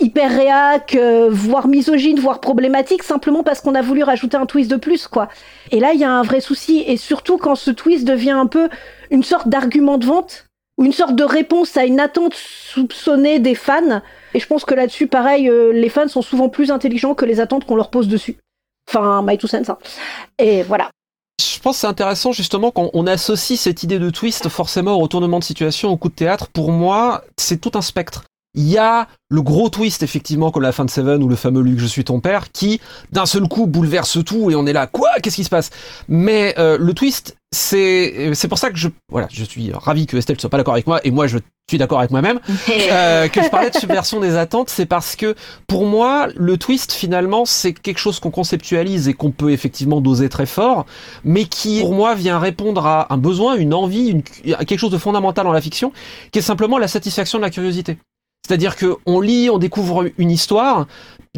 hyper 0.00 0.30
réac, 0.30 0.94
euh, 0.94 1.28
voire 1.30 1.68
misogynes, 1.68 2.18
voire 2.18 2.40
problématiques, 2.40 3.02
simplement 3.02 3.42
parce 3.42 3.60
qu'on 3.60 3.74
a 3.74 3.82
voulu 3.82 4.02
rajouter 4.02 4.36
un 4.36 4.46
twist 4.46 4.70
de 4.70 4.76
plus, 4.76 5.06
quoi. 5.06 5.28
Et 5.70 5.80
là, 5.80 5.92
il 5.92 6.00
y 6.00 6.04
a 6.04 6.10
un 6.10 6.22
vrai 6.22 6.40
souci, 6.40 6.84
et 6.86 6.96
surtout 6.96 7.38
quand 7.38 7.54
ce 7.54 7.70
twist 7.70 8.04
devient 8.04 8.30
un 8.32 8.46
peu 8.46 8.68
une 9.10 9.22
sorte 9.22 9.48
d'argument 9.48 9.98
de 9.98 10.06
vente, 10.06 10.46
ou 10.76 10.84
une 10.84 10.92
sorte 10.92 11.14
de 11.14 11.22
réponse 11.24 11.76
à 11.76 11.84
une 11.84 12.00
attente 12.00 12.34
soupçonnée 12.34 13.38
des 13.38 13.54
fans. 13.54 14.02
Et 14.34 14.40
je 14.40 14.46
pense 14.46 14.64
que 14.64 14.74
là-dessus, 14.74 15.06
pareil, 15.06 15.48
euh, 15.48 15.72
les 15.72 15.88
fans 15.88 16.08
sont 16.08 16.22
souvent 16.22 16.48
plus 16.48 16.72
intelligents 16.72 17.14
que 17.14 17.24
les 17.24 17.38
attentes 17.38 17.64
qu'on 17.64 17.76
leur 17.76 17.90
pose 17.90 18.08
dessus. 18.08 18.36
Enfin, 18.88 19.22
my 19.22 19.38
two 19.38 19.46
cents. 19.46 19.62
hein. 19.68 19.78
Et 20.38 20.64
voilà. 20.64 20.90
Je 21.40 21.60
pense 21.60 21.76
que 21.76 21.80
c'est 21.82 21.86
intéressant 21.86 22.32
justement 22.32 22.70
quand 22.70 22.90
on 22.92 23.06
associe 23.06 23.58
cette 23.58 23.82
idée 23.84 23.98
de 23.98 24.10
twist 24.10 24.48
forcément 24.48 24.94
au 24.94 24.98
retournement 24.98 25.38
de 25.38 25.44
situation, 25.44 25.90
au 25.90 25.96
coup 25.96 26.08
de 26.08 26.14
théâtre. 26.14 26.48
Pour 26.48 26.72
moi, 26.72 27.22
c'est 27.38 27.60
tout 27.60 27.72
un 27.74 27.80
spectre. 27.80 28.24
Il 28.54 28.68
y 28.68 28.78
a 28.78 29.08
le 29.28 29.42
gros 29.42 29.68
twist, 29.68 30.02
effectivement, 30.02 30.50
comme 30.50 30.62
la 30.62 30.72
fin 30.72 30.84
de 30.84 30.90
Seven 30.90 31.22
ou 31.22 31.28
le 31.28 31.36
fameux 31.36 31.62
Luc, 31.62 31.78
je 31.78 31.86
suis 31.86 32.04
ton 32.04 32.20
père, 32.20 32.52
qui, 32.52 32.80
d'un 33.10 33.26
seul 33.26 33.48
coup, 33.48 33.66
bouleverse 33.66 34.18
tout 34.24 34.50
et 34.50 34.54
on 34.54 34.66
est 34.66 34.72
là, 34.72 34.86
quoi? 34.86 35.10
Qu'est-ce 35.22 35.36
qui 35.36 35.44
se 35.44 35.50
passe? 35.50 35.70
Mais 36.08 36.54
euh, 36.58 36.78
le 36.78 36.94
twist, 36.94 37.36
c'est 37.54 38.32
c'est 38.34 38.48
pour 38.48 38.58
ça 38.58 38.70
que 38.70 38.76
je 38.76 38.88
voilà, 39.10 39.28
je 39.32 39.44
suis 39.44 39.72
ravi 39.72 40.06
que 40.06 40.16
Estelle 40.16 40.36
ne 40.36 40.40
soit 40.40 40.50
pas 40.50 40.56
d'accord 40.56 40.74
avec 40.74 40.86
moi 40.86 41.00
et 41.04 41.10
moi 41.12 41.26
je 41.28 41.38
suis 41.68 41.78
d'accord 41.78 42.00
avec 42.00 42.10
moi-même 42.10 42.40
euh, 42.68 43.28
que 43.28 43.42
je 43.42 43.48
parlais 43.48 43.70
de 43.70 43.76
subversion 43.76 44.20
des 44.20 44.36
attentes, 44.36 44.68
c'est 44.68 44.86
parce 44.86 45.16
que 45.16 45.34
pour 45.66 45.86
moi, 45.86 46.28
le 46.36 46.58
twist 46.58 46.92
finalement, 46.92 47.44
c'est 47.44 47.72
quelque 47.72 47.98
chose 47.98 48.20
qu'on 48.20 48.30
conceptualise 48.30 49.08
et 49.08 49.14
qu'on 49.14 49.30
peut 49.30 49.50
effectivement 49.50 50.00
doser 50.00 50.28
très 50.28 50.46
fort, 50.46 50.84
mais 51.24 51.44
qui 51.44 51.80
pour 51.80 51.94
moi 51.94 52.14
vient 52.14 52.38
répondre 52.38 52.86
à 52.86 53.12
un 53.12 53.16
besoin, 53.16 53.56
une 53.56 53.72
envie, 53.72 54.08
une, 54.08 54.22
quelque 54.22 54.78
chose 54.78 54.90
de 54.90 54.98
fondamental 54.98 55.44
dans 55.44 55.52
la 55.52 55.62
fiction, 55.62 55.92
qui 56.32 56.40
est 56.40 56.42
simplement 56.42 56.76
la 56.76 56.88
satisfaction 56.88 57.38
de 57.38 57.44
la 57.44 57.50
curiosité. 57.50 57.98
C'est-à-dire 58.46 58.76
que 58.76 58.96
on 59.06 59.20
lit, 59.20 59.48
on 59.48 59.58
découvre 59.58 60.10
une 60.18 60.30
histoire, 60.30 60.86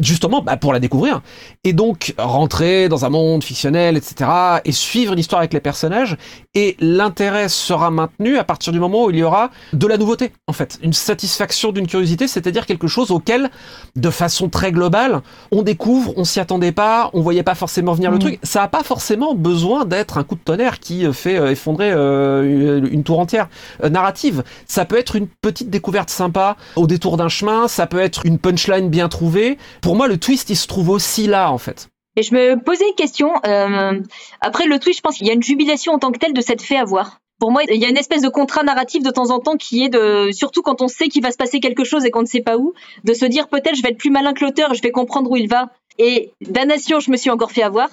justement 0.01 0.41
bah, 0.41 0.57
pour 0.57 0.73
la 0.73 0.79
découvrir, 0.79 1.21
et 1.63 1.73
donc 1.73 2.13
rentrer 2.17 2.87
dans 2.89 3.05
un 3.05 3.09
monde 3.09 3.43
fictionnel, 3.43 3.97
etc., 3.97 4.29
et 4.65 4.71
suivre 4.71 5.13
une 5.13 5.19
histoire 5.19 5.39
avec 5.39 5.53
les 5.53 5.59
personnages, 5.59 6.17
et 6.53 6.75
l'intérêt 6.79 7.49
sera 7.49 7.89
maintenu 7.91 8.37
à 8.37 8.43
partir 8.43 8.73
du 8.73 8.79
moment 8.79 9.05
où 9.05 9.09
il 9.09 9.17
y 9.17 9.23
aura 9.23 9.49
de 9.73 9.87
la 9.87 9.97
nouveauté, 9.97 10.31
en 10.47 10.53
fait, 10.53 10.77
une 10.83 10.93
satisfaction 10.93 11.71
d'une 11.71 11.87
curiosité, 11.87 12.27
c'est-à-dire 12.27 12.65
quelque 12.65 12.87
chose 12.87 13.11
auquel, 13.11 13.49
de 13.95 14.09
façon 14.09 14.49
très 14.49 14.71
globale, 14.71 15.21
on 15.51 15.63
découvre, 15.63 16.13
on 16.17 16.23
s'y 16.23 16.39
attendait 16.39 16.71
pas, 16.71 17.09
on 17.13 17.21
voyait 17.21 17.43
pas 17.43 17.55
forcément 17.55 17.93
venir 17.93 18.11
le 18.11 18.17
Mhm. 18.17 18.21
truc. 18.21 18.39
Ça 18.43 18.63
a 18.63 18.67
pas 18.67 18.83
forcément 18.83 19.33
besoin 19.35 19.85
d'être 19.85 20.17
un 20.17 20.23
coup 20.23 20.35
de 20.35 20.41
tonnerre 20.41 20.79
qui 20.79 21.05
euh, 21.05 21.13
fait 21.13 21.37
euh, 21.37 21.51
effondrer 21.51 21.91
euh, 21.91 22.81
une 22.81 22.97
une 22.97 23.03
tour 23.03 23.19
entière 23.19 23.47
euh, 23.83 23.89
narrative. 23.89 24.43
Ça 24.65 24.85
peut 24.85 24.97
être 24.97 25.15
une 25.15 25.27
petite 25.27 25.69
découverte 25.69 26.09
sympa 26.09 26.55
au 26.75 26.87
détour 26.87 27.17
d'un 27.17 27.29
chemin, 27.29 27.67
ça 27.67 27.85
peut 27.87 27.99
être 27.99 28.25
une 28.25 28.37
punchline 28.39 28.89
bien 28.89 29.07
trouvée. 29.09 29.57
Pour 29.81 29.86
moi, 29.95 30.07
le 30.07 30.17
twist, 30.17 30.49
il 30.49 30.55
se 30.55 30.67
trouve 30.67 30.89
aussi 30.89 31.27
là, 31.27 31.51
en 31.51 31.57
fait. 31.57 31.89
Et 32.15 32.23
je 32.23 32.33
me 32.33 32.55
posais 32.55 32.87
une 32.87 32.95
question. 32.95 33.31
euh, 33.45 34.01
après 34.41 34.65
le 34.65 34.79
twist, 34.79 34.97
je 34.97 35.01
pense 35.01 35.17
qu'il 35.17 35.27
y 35.27 35.29
a 35.29 35.33
une 35.33 35.43
jubilation 35.43 35.93
en 35.93 35.99
tant 35.99 36.11
que 36.11 36.17
telle 36.17 36.33
de 36.33 36.41
cette 36.41 36.61
fait 36.61 36.77
avoir. 36.77 37.19
Pour 37.39 37.51
moi, 37.51 37.61
il 37.69 37.79
y 37.79 37.85
a 37.85 37.89
une 37.89 37.97
espèce 37.97 38.23
de 38.23 38.29
contrat 38.29 38.63
narratif 38.63 39.03
de 39.03 39.11
temps 39.11 39.29
en 39.29 39.39
temps 39.39 39.55
qui 39.55 39.83
est 39.83 39.89
de, 39.89 40.31
surtout 40.31 40.63
quand 40.63 40.81
on 40.81 40.87
sait 40.87 41.07
qu'il 41.07 41.21
va 41.21 41.31
se 41.31 41.37
passer 41.37 41.59
quelque 41.59 41.83
chose 41.83 42.03
et 42.05 42.09
qu'on 42.09 42.23
ne 42.23 42.27
sait 42.27 42.41
pas 42.41 42.57
où, 42.57 42.73
de 43.03 43.13
se 43.13 43.25
dire 43.25 43.47
peut-être 43.47 43.75
je 43.75 43.83
vais 43.83 43.89
être 43.89 43.99
plus 43.99 44.09
malin 44.09 44.33
que 44.33 44.43
l'auteur, 44.43 44.73
je 44.73 44.81
vais 44.81 44.89
comprendre 44.89 45.29
où 45.29 45.37
il 45.37 45.47
va. 45.47 45.69
Et 45.99 46.31
Damnation, 46.41 46.99
je 46.99 47.11
me 47.11 47.17
suis 47.17 47.29
encore 47.29 47.51
fait 47.51 47.61
avoir. 47.61 47.89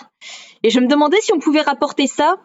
Et 0.62 0.70
je 0.70 0.80
me 0.80 0.86
demandais 0.86 1.20
si 1.20 1.32
on 1.34 1.38
pouvait 1.38 1.60
rapporter 1.60 2.06
ça. 2.06 2.36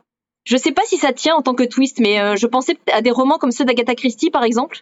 Je 0.44 0.58
sais 0.58 0.72
pas 0.72 0.82
si 0.86 0.98
ça 0.98 1.13
tient 1.13 1.36
en 1.36 1.41
tant 1.41 1.53
que 1.53 1.63
twist, 1.63 2.00
mais 2.00 2.20
euh, 2.20 2.36
je 2.36 2.48
pensais 2.48 2.77
à 2.91 3.01
des 3.01 3.12
romans 3.12 3.38
comme 3.38 3.51
ceux 3.51 3.65
d'Agatha 3.65 3.96
Christie, 3.96 4.29
par 4.29 4.44
exemple, 4.44 4.79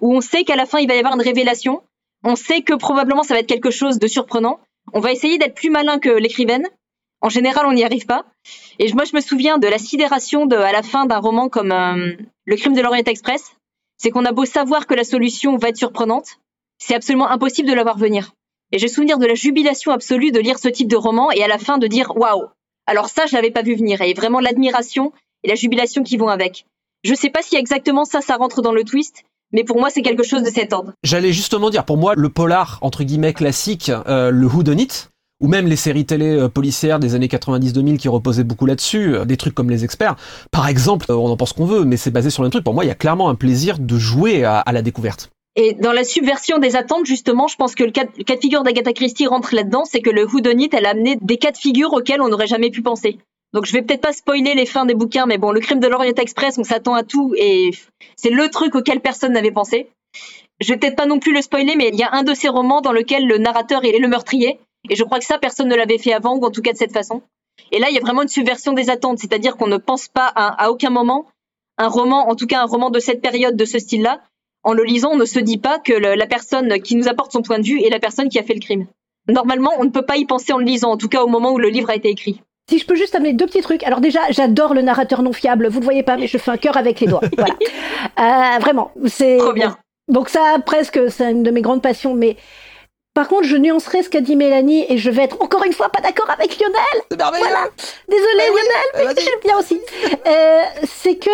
où 0.00 0.14
on 0.14 0.20
sait 0.20 0.44
qu'à 0.44 0.56
la 0.56 0.66
fin, 0.66 0.78
il 0.78 0.88
va 0.88 0.94
y 0.94 0.98
avoir 0.98 1.14
une 1.14 1.22
révélation. 1.22 1.82
On 2.24 2.36
sait 2.36 2.62
que 2.62 2.74
probablement 2.74 3.22
ça 3.22 3.34
va 3.34 3.40
être 3.40 3.46
quelque 3.46 3.70
chose 3.70 3.98
de 3.98 4.06
surprenant. 4.06 4.60
On 4.92 5.00
va 5.00 5.12
essayer 5.12 5.38
d'être 5.38 5.54
plus 5.54 5.70
malin 5.70 5.98
que 5.98 6.10
l'écrivaine. 6.10 6.66
En 7.22 7.28
général, 7.28 7.66
on 7.66 7.72
n'y 7.72 7.84
arrive 7.84 8.06
pas. 8.06 8.24
Et 8.78 8.92
moi, 8.92 9.04
je 9.04 9.14
me 9.14 9.20
souviens 9.20 9.58
de 9.58 9.66
la 9.66 9.78
sidération 9.78 10.46
de, 10.46 10.56
à 10.56 10.72
la 10.72 10.82
fin 10.82 11.06
d'un 11.06 11.18
roman 11.18 11.48
comme 11.48 11.72
euh, 11.72 12.12
Le 12.44 12.56
crime 12.56 12.74
de 12.74 12.80
l'Orient 12.80 13.04
Express. 13.04 13.52
C'est 13.98 14.10
qu'on 14.10 14.24
a 14.24 14.32
beau 14.32 14.46
savoir 14.46 14.86
que 14.86 14.94
la 14.94 15.04
solution 15.04 15.56
va 15.58 15.68
être 15.68 15.76
surprenante, 15.76 16.38
c'est 16.78 16.94
absolument 16.94 17.28
impossible 17.28 17.68
de 17.68 17.74
la 17.74 17.82
voir 17.82 17.98
venir. 17.98 18.32
Et 18.72 18.78
j'ai 18.78 18.88
souvenir 18.88 19.18
de 19.18 19.26
la 19.26 19.34
jubilation 19.34 19.92
absolue 19.92 20.32
de 20.32 20.40
lire 20.40 20.58
ce 20.58 20.68
type 20.68 20.88
de 20.88 20.96
roman 20.96 21.30
et 21.30 21.42
à 21.44 21.48
la 21.48 21.58
fin 21.58 21.76
de 21.76 21.86
dire 21.86 22.16
waouh. 22.16 22.46
Alors 22.86 23.08
ça, 23.08 23.26
je 23.26 23.34
l'avais 23.34 23.50
pas 23.50 23.62
vu 23.62 23.74
venir 23.74 24.00
et 24.00 24.14
vraiment 24.14 24.40
l'admiration 24.40 25.12
et 25.44 25.48
la 25.48 25.54
jubilation 25.54 26.02
qui 26.02 26.16
vont 26.16 26.28
avec. 26.28 26.64
Je 27.04 27.14
sais 27.14 27.30
pas 27.30 27.42
si 27.42 27.56
exactement 27.56 28.04
ça, 28.04 28.20
ça 28.20 28.36
rentre 28.36 28.62
dans 28.62 28.72
le 28.72 28.84
twist, 28.84 29.24
mais 29.52 29.64
pour 29.64 29.78
moi, 29.78 29.90
c'est 29.90 30.02
quelque 30.02 30.22
chose 30.22 30.42
de 30.42 30.50
cet 30.50 30.72
ordre. 30.72 30.92
J'allais 31.02 31.32
justement 31.32 31.70
dire, 31.70 31.84
pour 31.84 31.96
moi, 31.96 32.14
le 32.16 32.28
polar, 32.28 32.78
entre 32.82 33.04
guillemets, 33.04 33.32
classique, 33.32 33.90
euh, 34.06 34.30
le 34.30 34.46
Who 34.46 34.62
Done 34.62 34.80
It, 34.80 35.10
ou 35.40 35.48
même 35.48 35.66
les 35.66 35.76
séries 35.76 36.06
télé 36.06 36.36
euh, 36.36 36.48
policières 36.48 36.98
des 36.98 37.14
années 37.14 37.26
90-2000 37.26 37.96
qui 37.96 38.08
reposaient 38.08 38.44
beaucoup 38.44 38.66
là-dessus, 38.66 39.14
euh, 39.14 39.24
des 39.24 39.36
trucs 39.36 39.54
comme 39.54 39.70
Les 39.70 39.84
Experts. 39.84 40.16
Par 40.50 40.68
exemple, 40.68 41.06
on 41.10 41.30
en 41.30 41.36
pense 41.36 41.52
qu'on 41.52 41.66
veut, 41.66 41.84
mais 41.84 41.96
c'est 41.96 42.10
basé 42.10 42.30
sur 42.30 42.42
le 42.42 42.50
truc. 42.50 42.64
Pour 42.64 42.74
moi, 42.74 42.84
il 42.84 42.88
y 42.88 42.92
a 42.92 42.96
clairement 42.96 43.28
un 43.28 43.34
plaisir 43.34 43.78
de 43.78 43.98
jouer 43.98 44.44
à, 44.44 44.58
à 44.58 44.72
la 44.72 44.82
découverte. 44.82 45.30
Et 45.56 45.74
dans 45.74 45.92
la 45.92 46.04
subversion 46.04 46.58
des 46.58 46.76
attentes, 46.76 47.06
justement, 47.06 47.48
je 47.48 47.56
pense 47.56 47.74
que 47.74 47.82
le 47.82 47.90
cas, 47.90 48.04
le 48.16 48.22
cas 48.22 48.36
de 48.36 48.40
figure 48.40 48.62
d'Agatha 48.62 48.92
Christie 48.92 49.26
rentre 49.26 49.54
là-dedans, 49.54 49.84
c'est 49.84 50.00
que 50.00 50.10
le 50.10 50.24
Who 50.24 50.40
Done 50.40 50.60
It, 50.60 50.74
elle 50.74 50.86
a 50.86 50.90
amené 50.90 51.16
des 51.20 51.38
cas 51.38 51.50
de 51.50 51.56
figure 51.56 51.92
auxquels 51.92 52.22
on 52.22 52.28
n'aurait 52.28 52.46
jamais 52.46 52.70
pu 52.70 52.82
penser. 52.82 53.18
Donc 53.52 53.66
je 53.66 53.72
vais 53.72 53.82
peut-être 53.82 54.00
pas 54.00 54.12
spoiler 54.12 54.54
les 54.54 54.66
fins 54.66 54.86
des 54.86 54.94
bouquins, 54.94 55.26
mais 55.26 55.38
bon, 55.38 55.50
le 55.50 55.60
crime 55.60 55.80
de 55.80 55.88
l'Orient 55.88 56.14
Express, 56.14 56.58
on 56.58 56.64
s'attend 56.64 56.94
à 56.94 57.02
tout 57.02 57.34
et 57.36 57.70
c'est 58.16 58.30
le 58.30 58.48
truc 58.48 58.74
auquel 58.74 59.00
personne 59.00 59.32
n'avait 59.32 59.50
pensé. 59.50 59.90
Je 60.60 60.72
vais 60.72 60.78
peut-être 60.78 60.96
pas 60.96 61.06
non 61.06 61.18
plus 61.18 61.32
le 61.32 61.42
spoiler, 61.42 61.74
mais 61.74 61.88
il 61.92 61.98
y 61.98 62.02
a 62.02 62.12
un 62.12 62.22
de 62.22 62.34
ces 62.34 62.48
romans 62.48 62.80
dans 62.80 62.92
lequel 62.92 63.26
le 63.26 63.38
narrateur 63.38 63.84
est 63.84 63.98
le 63.98 64.08
meurtrier, 64.08 64.60
et 64.88 64.96
je 64.96 65.04
crois 65.04 65.18
que 65.18 65.24
ça, 65.24 65.38
personne 65.38 65.68
ne 65.68 65.74
l'avait 65.74 65.98
fait 65.98 66.12
avant, 66.12 66.36
ou 66.36 66.44
en 66.44 66.50
tout 66.50 66.62
cas 66.62 66.72
de 66.72 66.76
cette 66.76 66.92
façon. 66.92 67.22
Et 67.72 67.78
là, 67.78 67.88
il 67.88 67.94
y 67.94 67.98
a 67.98 68.02
vraiment 68.02 68.22
une 68.22 68.28
subversion 68.28 68.72
des 68.72 68.90
attentes, 68.90 69.18
c'est-à-dire 69.18 69.56
qu'on 69.56 69.66
ne 69.66 69.78
pense 69.78 70.08
pas 70.08 70.30
à, 70.34 70.70
aucun 70.70 70.90
moment 70.90 71.26
un 71.78 71.88
roman, 71.88 72.28
en 72.28 72.36
tout 72.36 72.46
cas 72.46 72.60
un 72.60 72.66
roman 72.66 72.90
de 72.90 73.00
cette 73.00 73.22
période, 73.22 73.56
de 73.56 73.64
ce 73.64 73.78
style-là, 73.78 74.20
en 74.62 74.74
le 74.74 74.84
lisant, 74.84 75.12
on 75.12 75.16
ne 75.16 75.24
se 75.24 75.38
dit 75.38 75.56
pas 75.56 75.78
que 75.78 75.94
la 75.94 76.26
personne 76.26 76.80
qui 76.82 76.94
nous 76.94 77.08
apporte 77.08 77.32
son 77.32 77.40
point 77.40 77.58
de 77.58 77.64
vue 77.64 77.82
est 77.82 77.88
la 77.88 77.98
personne 77.98 78.28
qui 78.28 78.38
a 78.38 78.42
fait 78.42 78.52
le 78.52 78.60
crime. 78.60 78.86
Normalement, 79.28 79.72
on 79.78 79.84
ne 79.84 79.90
peut 79.90 80.04
pas 80.04 80.18
y 80.18 80.26
penser 80.26 80.52
en 80.52 80.58
le 80.58 80.66
lisant, 80.66 80.90
en 80.90 80.98
tout 80.98 81.08
cas 81.08 81.22
au 81.22 81.28
moment 81.28 81.52
où 81.52 81.58
le 81.58 81.68
livre 81.68 81.88
a 81.88 81.96
été 81.96 82.10
écrit. 82.10 82.42
Si 82.70 82.78
je 82.78 82.86
peux 82.86 82.94
juste 82.94 83.16
amener 83.16 83.32
deux 83.32 83.46
petits 83.46 83.62
trucs. 83.62 83.82
Alors 83.82 84.00
déjà, 84.00 84.20
j'adore 84.30 84.74
le 84.74 84.82
narrateur 84.82 85.22
non 85.22 85.32
fiable. 85.32 85.66
Vous 85.66 85.80
le 85.80 85.84
voyez 85.84 86.04
pas, 86.04 86.16
mais 86.16 86.28
je 86.28 86.38
fais 86.38 86.52
un 86.52 86.56
cœur 86.56 86.76
avec 86.76 87.00
les 87.00 87.08
doigts. 87.08 87.20
Voilà. 87.36 88.54
Euh, 88.54 88.58
vraiment, 88.60 88.92
c'est 89.06 89.38
Trop 89.38 89.52
bien. 89.52 89.76
Donc 90.06 90.28
ça, 90.28 90.56
presque, 90.64 91.00
c'est 91.10 91.32
une 91.32 91.42
de 91.42 91.50
mes 91.50 91.62
grandes 91.62 91.82
passions. 91.82 92.14
Mais 92.14 92.36
par 93.12 93.26
contre, 93.26 93.42
je 93.42 93.56
nuancerai 93.56 94.04
ce 94.04 94.08
qu'a 94.08 94.20
dit 94.20 94.36
Mélanie 94.36 94.86
et 94.88 94.98
je 94.98 95.10
vais 95.10 95.24
être 95.24 95.42
encore 95.42 95.64
une 95.64 95.72
fois 95.72 95.88
pas 95.88 96.00
d'accord 96.00 96.30
avec 96.30 96.60
Lionel. 96.60 97.38
Voilà. 97.40 97.68
Désolée 98.08 98.46
Lionel, 98.46 99.14
mais 99.16 99.22
j'aime 99.22 99.40
bien 99.44 99.58
aussi. 99.58 99.80
Euh, 100.28 100.62
c'est 100.84 101.16
que, 101.16 101.30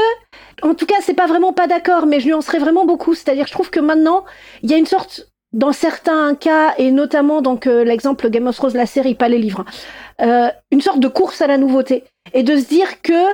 en 0.63 0.75
tout 0.75 0.87
cas, 0.87 0.97
c'est 1.03 1.13
pas 1.13 1.27
vraiment 1.27 1.53
pas 1.53 1.67
d'accord, 1.67 2.07
mais 2.07 2.19
je 2.19 2.29
nuancerai 2.29 2.59
vraiment 2.59 2.87
beaucoup. 2.87 3.15
C'est-à-dire, 3.15 3.47
je 3.47 3.53
trouve 3.53 3.69
que 3.69 3.81
maintenant, 3.81 4.25
il 4.63 4.71
y 4.71 4.75
a 4.75 4.79
une 4.79 4.87
sorte, 4.87 5.29
dans 5.57 5.73
certains 5.73 6.35
cas, 6.35 6.75
et 6.77 6.91
notamment 6.91 7.41
donc 7.41 7.67
euh, 7.67 7.83
l'exemple 7.83 8.29
Game 8.29 8.47
of 8.47 8.57
Thrones, 8.57 8.75
la 8.75 8.85
série, 8.85 9.15
pas 9.15 9.29
les 9.29 9.39
livres, 9.39 9.65
hein, 10.21 10.27
euh, 10.27 10.51
une 10.71 10.83
sorte 10.83 11.01
de 11.01 11.09
course 11.09 11.41
à 11.41 11.47
la 11.47 11.57
nouveauté. 11.57 12.05
Et 12.35 12.43
de 12.43 12.57
se 12.57 12.67
dire 12.67 13.01
que 13.01 13.25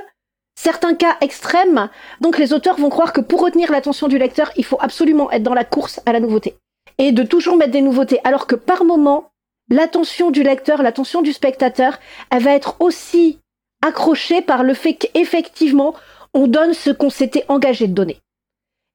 certains 0.55 0.93
cas 0.93 1.17
extrêmes, 1.19 1.89
donc 2.21 2.37
les 2.37 2.53
auteurs 2.53 2.77
vont 2.77 2.89
croire 2.89 3.11
que 3.11 3.19
pour 3.19 3.41
retenir 3.41 3.71
l'attention 3.71 4.07
du 4.07 4.17
lecteur, 4.17 4.51
il 4.55 4.63
faut 4.63 4.77
absolument 4.79 5.29
être 5.31 5.43
dans 5.43 5.53
la 5.53 5.65
course 5.65 5.99
à 6.05 6.13
la 6.13 6.21
nouveauté. 6.21 6.55
Et 6.97 7.11
de 7.11 7.23
toujours 7.23 7.57
mettre 7.57 7.71
des 7.71 7.81
nouveautés, 7.81 8.21
alors 8.23 8.47
que 8.47 8.55
par 8.55 8.85
moment, 8.85 9.31
l'attention 9.69 10.31
du 10.31 10.43
lecteur, 10.43 10.81
l'attention 10.81 11.21
du 11.21 11.33
spectateur, 11.33 11.99
elle 12.31 12.43
va 12.43 12.55
être 12.55 12.77
aussi 12.79 13.39
accrochée 13.85 14.41
par 14.41 14.63
le 14.63 14.73
fait 14.73 14.93
qu'effectivement, 14.93 15.93
on 16.33 16.47
donne 16.47 16.73
ce 16.73 16.89
qu'on 16.89 17.09
s'était 17.09 17.43
engagé 17.49 17.87
de 17.87 17.93
donner. 17.93 18.22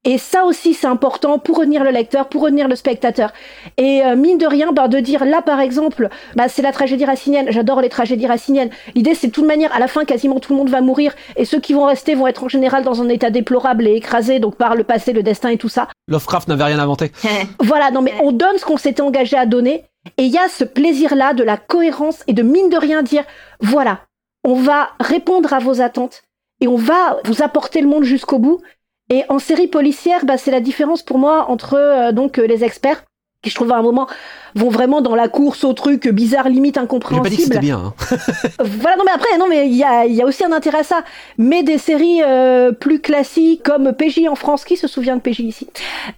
Et 0.05 0.17
ça 0.17 0.45
aussi, 0.45 0.73
c'est 0.73 0.87
important 0.87 1.39
pour 1.39 1.57
retenir 1.57 1.83
le 1.83 1.91
lecteur, 1.91 2.29
pour 2.29 2.41
retenir 2.43 2.69
le 2.69 2.75
spectateur. 2.75 3.33
Et 3.77 4.01
euh, 4.03 4.15
mine 4.15 4.37
de 4.37 4.45
rien, 4.45 4.71
bah, 4.71 4.87
de 4.87 4.99
dire 4.99 5.25
là, 5.25 5.41
par 5.41 5.59
exemple, 5.59 6.07
bah, 6.35 6.47
c'est 6.47 6.61
la 6.61 6.71
tragédie 6.71 7.03
racinienne. 7.03 7.47
J'adore 7.49 7.81
les 7.81 7.89
tragédies 7.89 8.27
raciniennes. 8.27 8.69
L'idée, 8.95 9.13
c'est 9.13 9.27
de 9.27 9.33
toute 9.33 9.45
manière, 9.45 9.75
à 9.75 9.79
la 9.79 9.87
fin, 9.87 10.05
quasiment 10.05 10.39
tout 10.39 10.53
le 10.53 10.57
monde 10.57 10.69
va 10.69 10.79
mourir, 10.79 11.13
et 11.35 11.43
ceux 11.43 11.59
qui 11.59 11.73
vont 11.73 11.85
rester 11.85 12.15
vont 12.15 12.27
être 12.27 12.45
en 12.45 12.47
général 12.47 12.83
dans 12.83 13.01
un 13.01 13.09
état 13.09 13.29
déplorable 13.29 13.87
et 13.87 13.95
écrasé, 13.95 14.39
donc 14.39 14.55
par 14.55 14.75
le 14.75 14.85
passé, 14.85 15.11
le 15.11 15.21
destin 15.21 15.49
et 15.49 15.57
tout 15.57 15.69
ça. 15.69 15.89
Lovecraft 16.07 16.47
n'avait 16.47 16.63
rien 16.63 16.79
inventé. 16.79 17.11
Voilà, 17.59 17.91
non 17.91 18.01
mais 18.01 18.13
on 18.21 18.31
donne 18.31 18.57
ce 18.57 18.65
qu'on 18.65 18.77
s'était 18.77 19.01
engagé 19.01 19.37
à 19.37 19.45
donner, 19.45 19.83
et 20.17 20.23
il 20.23 20.31
y 20.31 20.37
a 20.37 20.47
ce 20.47 20.63
plaisir-là 20.63 21.33
de 21.33 21.43
la 21.43 21.57
cohérence 21.57 22.23
et 22.27 22.33
de 22.33 22.41
mine 22.41 22.69
de 22.69 22.77
rien 22.77 23.03
dire, 23.03 23.23
voilà, 23.59 24.01
on 24.43 24.55
va 24.55 24.89
répondre 24.99 25.53
à 25.53 25.59
vos 25.59 25.81
attentes 25.81 26.23
et 26.61 26.67
on 26.67 26.77
va 26.77 27.19
vous 27.25 27.41
apporter 27.41 27.81
le 27.81 27.87
monde 27.87 28.03
jusqu'au 28.03 28.39
bout. 28.39 28.61
Et 29.09 29.23
en 29.29 29.39
série 29.39 29.67
policière, 29.67 30.25
bah, 30.25 30.37
c'est 30.37 30.51
la 30.51 30.59
différence 30.61 31.01
pour 31.03 31.17
moi 31.17 31.49
entre 31.49 31.73
euh, 31.75 32.11
donc 32.11 32.37
euh, 32.39 32.45
les 32.45 32.63
experts 32.63 33.03
qui 33.41 33.49
je 33.49 33.55
trouve 33.55 33.71
à 33.71 33.77
un 33.77 33.81
moment 33.81 34.07
vont 34.53 34.67
vraiment 34.69 34.99
dans 35.01 35.15
la 35.15 35.29
course 35.29 35.63
au 35.63 35.71
truc 35.71 36.09
bizarre 36.09 36.49
limite 36.49 36.75
J'ai 36.75 36.81
pas 36.81 36.81
dit 36.81 36.89
que 36.89 36.93
incompréhensible. 36.95 37.59
bien. 37.59 37.77
hein. 37.77 37.93
Voilà, 38.59 38.97
non 38.97 39.03
mais 39.05 39.11
après, 39.13 39.37
non 39.37 39.47
mais 39.47 39.67
il 39.69 39.75
y 39.75 39.83
a, 39.85 40.05
y 40.05 40.21
a 40.21 40.25
aussi 40.25 40.43
un 40.43 40.51
intérêt 40.51 40.79
à 40.79 40.83
ça. 40.83 41.03
Mais 41.37 41.63
des 41.63 41.77
séries 41.77 42.21
euh, 42.21 42.73
plus 42.73 42.99
classiques 42.99 43.63
comme 43.63 43.93
PJ 43.93 44.27
en 44.29 44.35
France, 44.35 44.65
qui 44.65 44.75
se 44.75 44.87
souvient 44.89 45.15
de 45.15 45.21
PJ 45.21 45.39
ici? 45.39 45.67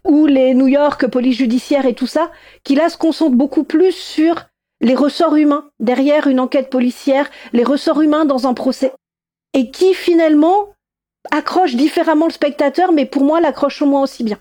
Ou 0.07 0.25
les 0.25 0.55
New 0.55 0.67
York, 0.67 1.05
police 1.07 1.38
judiciaire 1.38 1.86
et 1.86 1.93
tout 1.93 2.07
ça, 2.07 2.31
qui 2.63 2.74
là 2.74 2.89
se 2.89 2.98
concentrent 2.98 3.36
beaucoup 3.38 3.65
plus 3.65 3.91
sur 3.91 4.48
les 4.81 4.95
ressorts 4.95 5.36
humains 5.36 5.65
derrière 5.79 6.25
une 6.25 6.39
enquête 6.39 6.71
policière, 6.71 7.29
les 7.53 7.63
ressorts 7.63 8.01
humains 8.01 8.25
dans 8.25 8.48
un 8.48 8.55
procès. 8.55 8.93
Et 9.53 9.69
qui 9.69 9.93
finalement 9.93 10.69
accrochent 11.30 11.75
différemment 11.75 12.28
le 12.28 12.34
spectateur, 12.34 12.92
mais 12.92 13.06
pour 13.06 13.24
moi 13.24 13.42
l'accroche 13.42 13.82
au 13.82 13.86
moins 13.86 14.01
aussi 14.01 14.24
bien. 14.24 14.40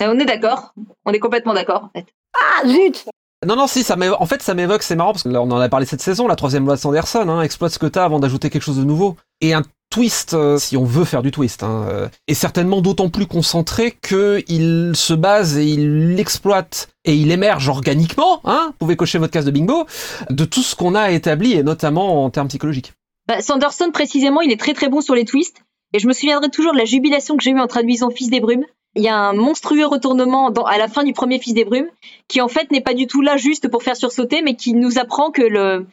Et 0.00 0.06
on 0.06 0.18
est 0.18 0.24
d'accord, 0.24 0.72
on 1.04 1.12
est 1.12 1.18
complètement 1.18 1.54
d'accord 1.54 1.84
en 1.84 1.90
fait. 1.98 2.06
Ah 2.34 2.66
zut 2.66 3.06
Non, 3.46 3.56
non, 3.56 3.66
si, 3.66 3.82
ça 3.82 3.96
en 3.98 4.26
fait, 4.26 4.42
ça 4.42 4.54
m'évoque, 4.54 4.82
c'est 4.82 4.96
marrant, 4.96 5.12
parce 5.12 5.24
que 5.24 5.28
là, 5.28 5.42
on 5.42 5.50
en 5.50 5.58
a 5.58 5.68
parlé 5.68 5.86
cette 5.86 6.02
saison, 6.02 6.28
la 6.28 6.36
troisième 6.36 6.64
loi 6.64 6.76
de 6.76 6.80
Sanderson, 6.80 7.28
hein, 7.28 7.42
exploite 7.42 7.72
ce 7.72 7.78
que 7.78 7.86
t'as 7.86 8.04
avant 8.04 8.20
d'ajouter 8.20 8.50
quelque 8.50 8.62
chose 8.62 8.78
de 8.78 8.84
nouveau. 8.84 9.16
Et 9.40 9.52
un 9.54 9.62
twist, 9.90 10.34
euh, 10.34 10.56
si 10.56 10.76
on 10.76 10.84
veut 10.84 11.04
faire 11.04 11.22
du 11.22 11.32
twist, 11.32 11.62
hein, 11.62 11.86
euh, 11.90 12.08
est 12.28 12.34
certainement 12.34 12.80
d'autant 12.80 13.10
plus 13.10 13.26
concentré 13.26 13.90
que 13.90 14.42
il 14.46 14.92
se 14.94 15.12
base 15.12 15.58
et 15.58 15.66
il 15.66 16.14
l'exploite 16.14 16.88
et 17.04 17.14
il 17.14 17.32
émerge 17.32 17.68
organiquement, 17.68 18.40
hein, 18.44 18.68
vous 18.68 18.76
pouvez 18.78 18.96
cocher 18.96 19.18
votre 19.18 19.32
case 19.32 19.44
de 19.44 19.50
bingo, 19.50 19.86
de 20.30 20.44
tout 20.44 20.62
ce 20.62 20.76
qu'on 20.76 20.94
a 20.94 21.10
établi, 21.10 21.54
et 21.54 21.62
notamment 21.62 22.24
en 22.24 22.30
termes 22.30 22.48
psychologiques. 22.48 22.92
Bah, 23.26 23.42
Sanderson, 23.42 23.90
précisément, 23.92 24.40
il 24.40 24.52
est 24.52 24.60
très 24.60 24.74
très 24.74 24.88
bon 24.88 25.00
sur 25.00 25.14
les 25.14 25.24
twists. 25.24 25.62
Et 25.92 25.98
je 25.98 26.06
me 26.06 26.12
souviendrai 26.12 26.50
toujours 26.50 26.72
de 26.72 26.78
la 26.78 26.84
jubilation 26.84 27.36
que 27.36 27.42
j'ai 27.42 27.50
eue 27.50 27.60
en 27.60 27.66
traduisant 27.66 28.10
Fils 28.10 28.30
des 28.30 28.40
Brumes. 28.40 28.64
Il 28.96 29.02
y 29.02 29.08
a 29.08 29.16
un 29.16 29.32
monstrueux 29.32 29.86
retournement 29.86 30.48
à 30.48 30.78
la 30.78 30.88
fin 30.88 31.04
du 31.04 31.12
premier 31.12 31.38
Fils 31.38 31.54
des 31.54 31.64
Brumes, 31.64 31.88
qui 32.28 32.40
en 32.40 32.48
fait 32.48 32.70
n'est 32.70 32.80
pas 32.80 32.94
du 32.94 33.06
tout 33.06 33.22
là 33.22 33.36
juste 33.36 33.68
pour 33.68 33.82
faire 33.82 33.96
sursauter, 33.96 34.42
mais 34.42 34.54
qui 34.54 34.74
nous 34.74 34.98
apprend 34.98 35.30
que 35.30 35.42
le 35.42 35.86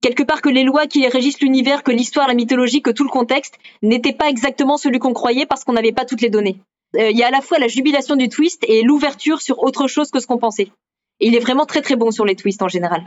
quelque 0.00 0.22
part 0.22 0.40
que 0.40 0.48
les 0.48 0.64
lois 0.64 0.86
qui 0.86 1.06
régissent 1.06 1.40
l'univers, 1.40 1.82
que 1.82 1.92
l'histoire, 1.92 2.26
la 2.26 2.34
mythologie, 2.34 2.80
que 2.82 2.90
tout 2.90 3.04
le 3.04 3.10
contexte 3.10 3.58
n'était 3.82 4.14
pas 4.14 4.28
exactement 4.28 4.78
celui 4.78 4.98
qu'on 4.98 5.12
croyait 5.12 5.46
parce 5.46 5.64
qu'on 5.64 5.74
n'avait 5.74 5.92
pas 5.92 6.06
toutes 6.06 6.22
les 6.22 6.30
données. 6.30 6.58
Euh, 6.96 7.10
il 7.10 7.18
y 7.18 7.22
a 7.22 7.28
à 7.28 7.30
la 7.30 7.40
fois 7.40 7.58
la 7.58 7.68
jubilation 7.68 8.16
du 8.16 8.28
twist 8.28 8.64
et 8.66 8.82
l'ouverture 8.82 9.42
sur 9.42 9.62
autre 9.62 9.86
chose 9.86 10.10
que 10.10 10.20
ce 10.20 10.26
qu'on 10.26 10.38
pensait. 10.38 10.70
Et 11.20 11.28
il 11.28 11.36
est 11.36 11.40
vraiment 11.40 11.66
très 11.66 11.82
très 11.82 11.96
bon 11.96 12.10
sur 12.10 12.24
les 12.24 12.34
twists 12.34 12.62
en 12.62 12.68
général. 12.68 13.04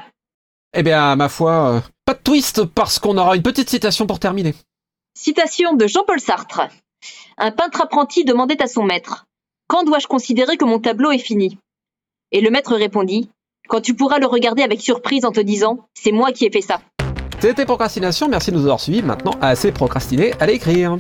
Eh 0.76 0.84
bien, 0.84 1.16
ma 1.16 1.30
foi, 1.30 1.74
euh, 1.74 1.80
pas 2.06 2.14
de 2.14 2.20
twist, 2.20 2.66
parce 2.66 3.00
qu'on 3.00 3.18
aura 3.18 3.36
une 3.36 3.44
petite 3.44 3.70
citation 3.70 4.08
pour 4.08 4.20
terminer. 4.20 4.54
Citation 5.16 5.74
de 5.74 5.86
Jean-Paul 5.86 6.20
Sartre. 6.20 6.62
Un 7.38 7.52
peintre 7.52 7.82
apprenti 7.82 8.26
demandait 8.26 8.62
à 8.64 8.68
son 8.68 8.84
maître 8.84 9.26
Quand 9.68 9.84
dois-je 9.84 10.08
considérer 10.08 10.58
que 10.58 10.66
mon 10.66 10.80
tableau 10.80 11.12
est 11.12 11.20
fini? 11.20 11.60
Et 12.32 12.42
le 12.42 12.50
maître 12.50 12.76
répondit 12.76 13.30
Quand 13.70 13.80
tu 13.80 13.94
pourras 13.94 14.18
le 14.18 14.26
regarder 14.26 14.64
avec 14.64 14.82
surprise 14.82 15.24
en 15.24 15.32
te 15.32 15.40
disant 15.40 15.88
C'est 15.94 16.12
moi 16.12 16.32
qui 16.32 16.46
ai 16.46 16.52
fait 16.52 16.62
ça. 16.62 16.82
C'était 17.40 17.66
Procrastination, 17.66 18.28
merci 18.28 18.50
de 18.52 18.56
nous 18.56 18.64
avoir 18.64 18.80
suivis. 18.80 19.04
Maintenant, 19.04 19.34
assez 19.40 19.72
procrastiné, 19.72 20.34
allez 20.40 20.54
écrire. 20.54 20.98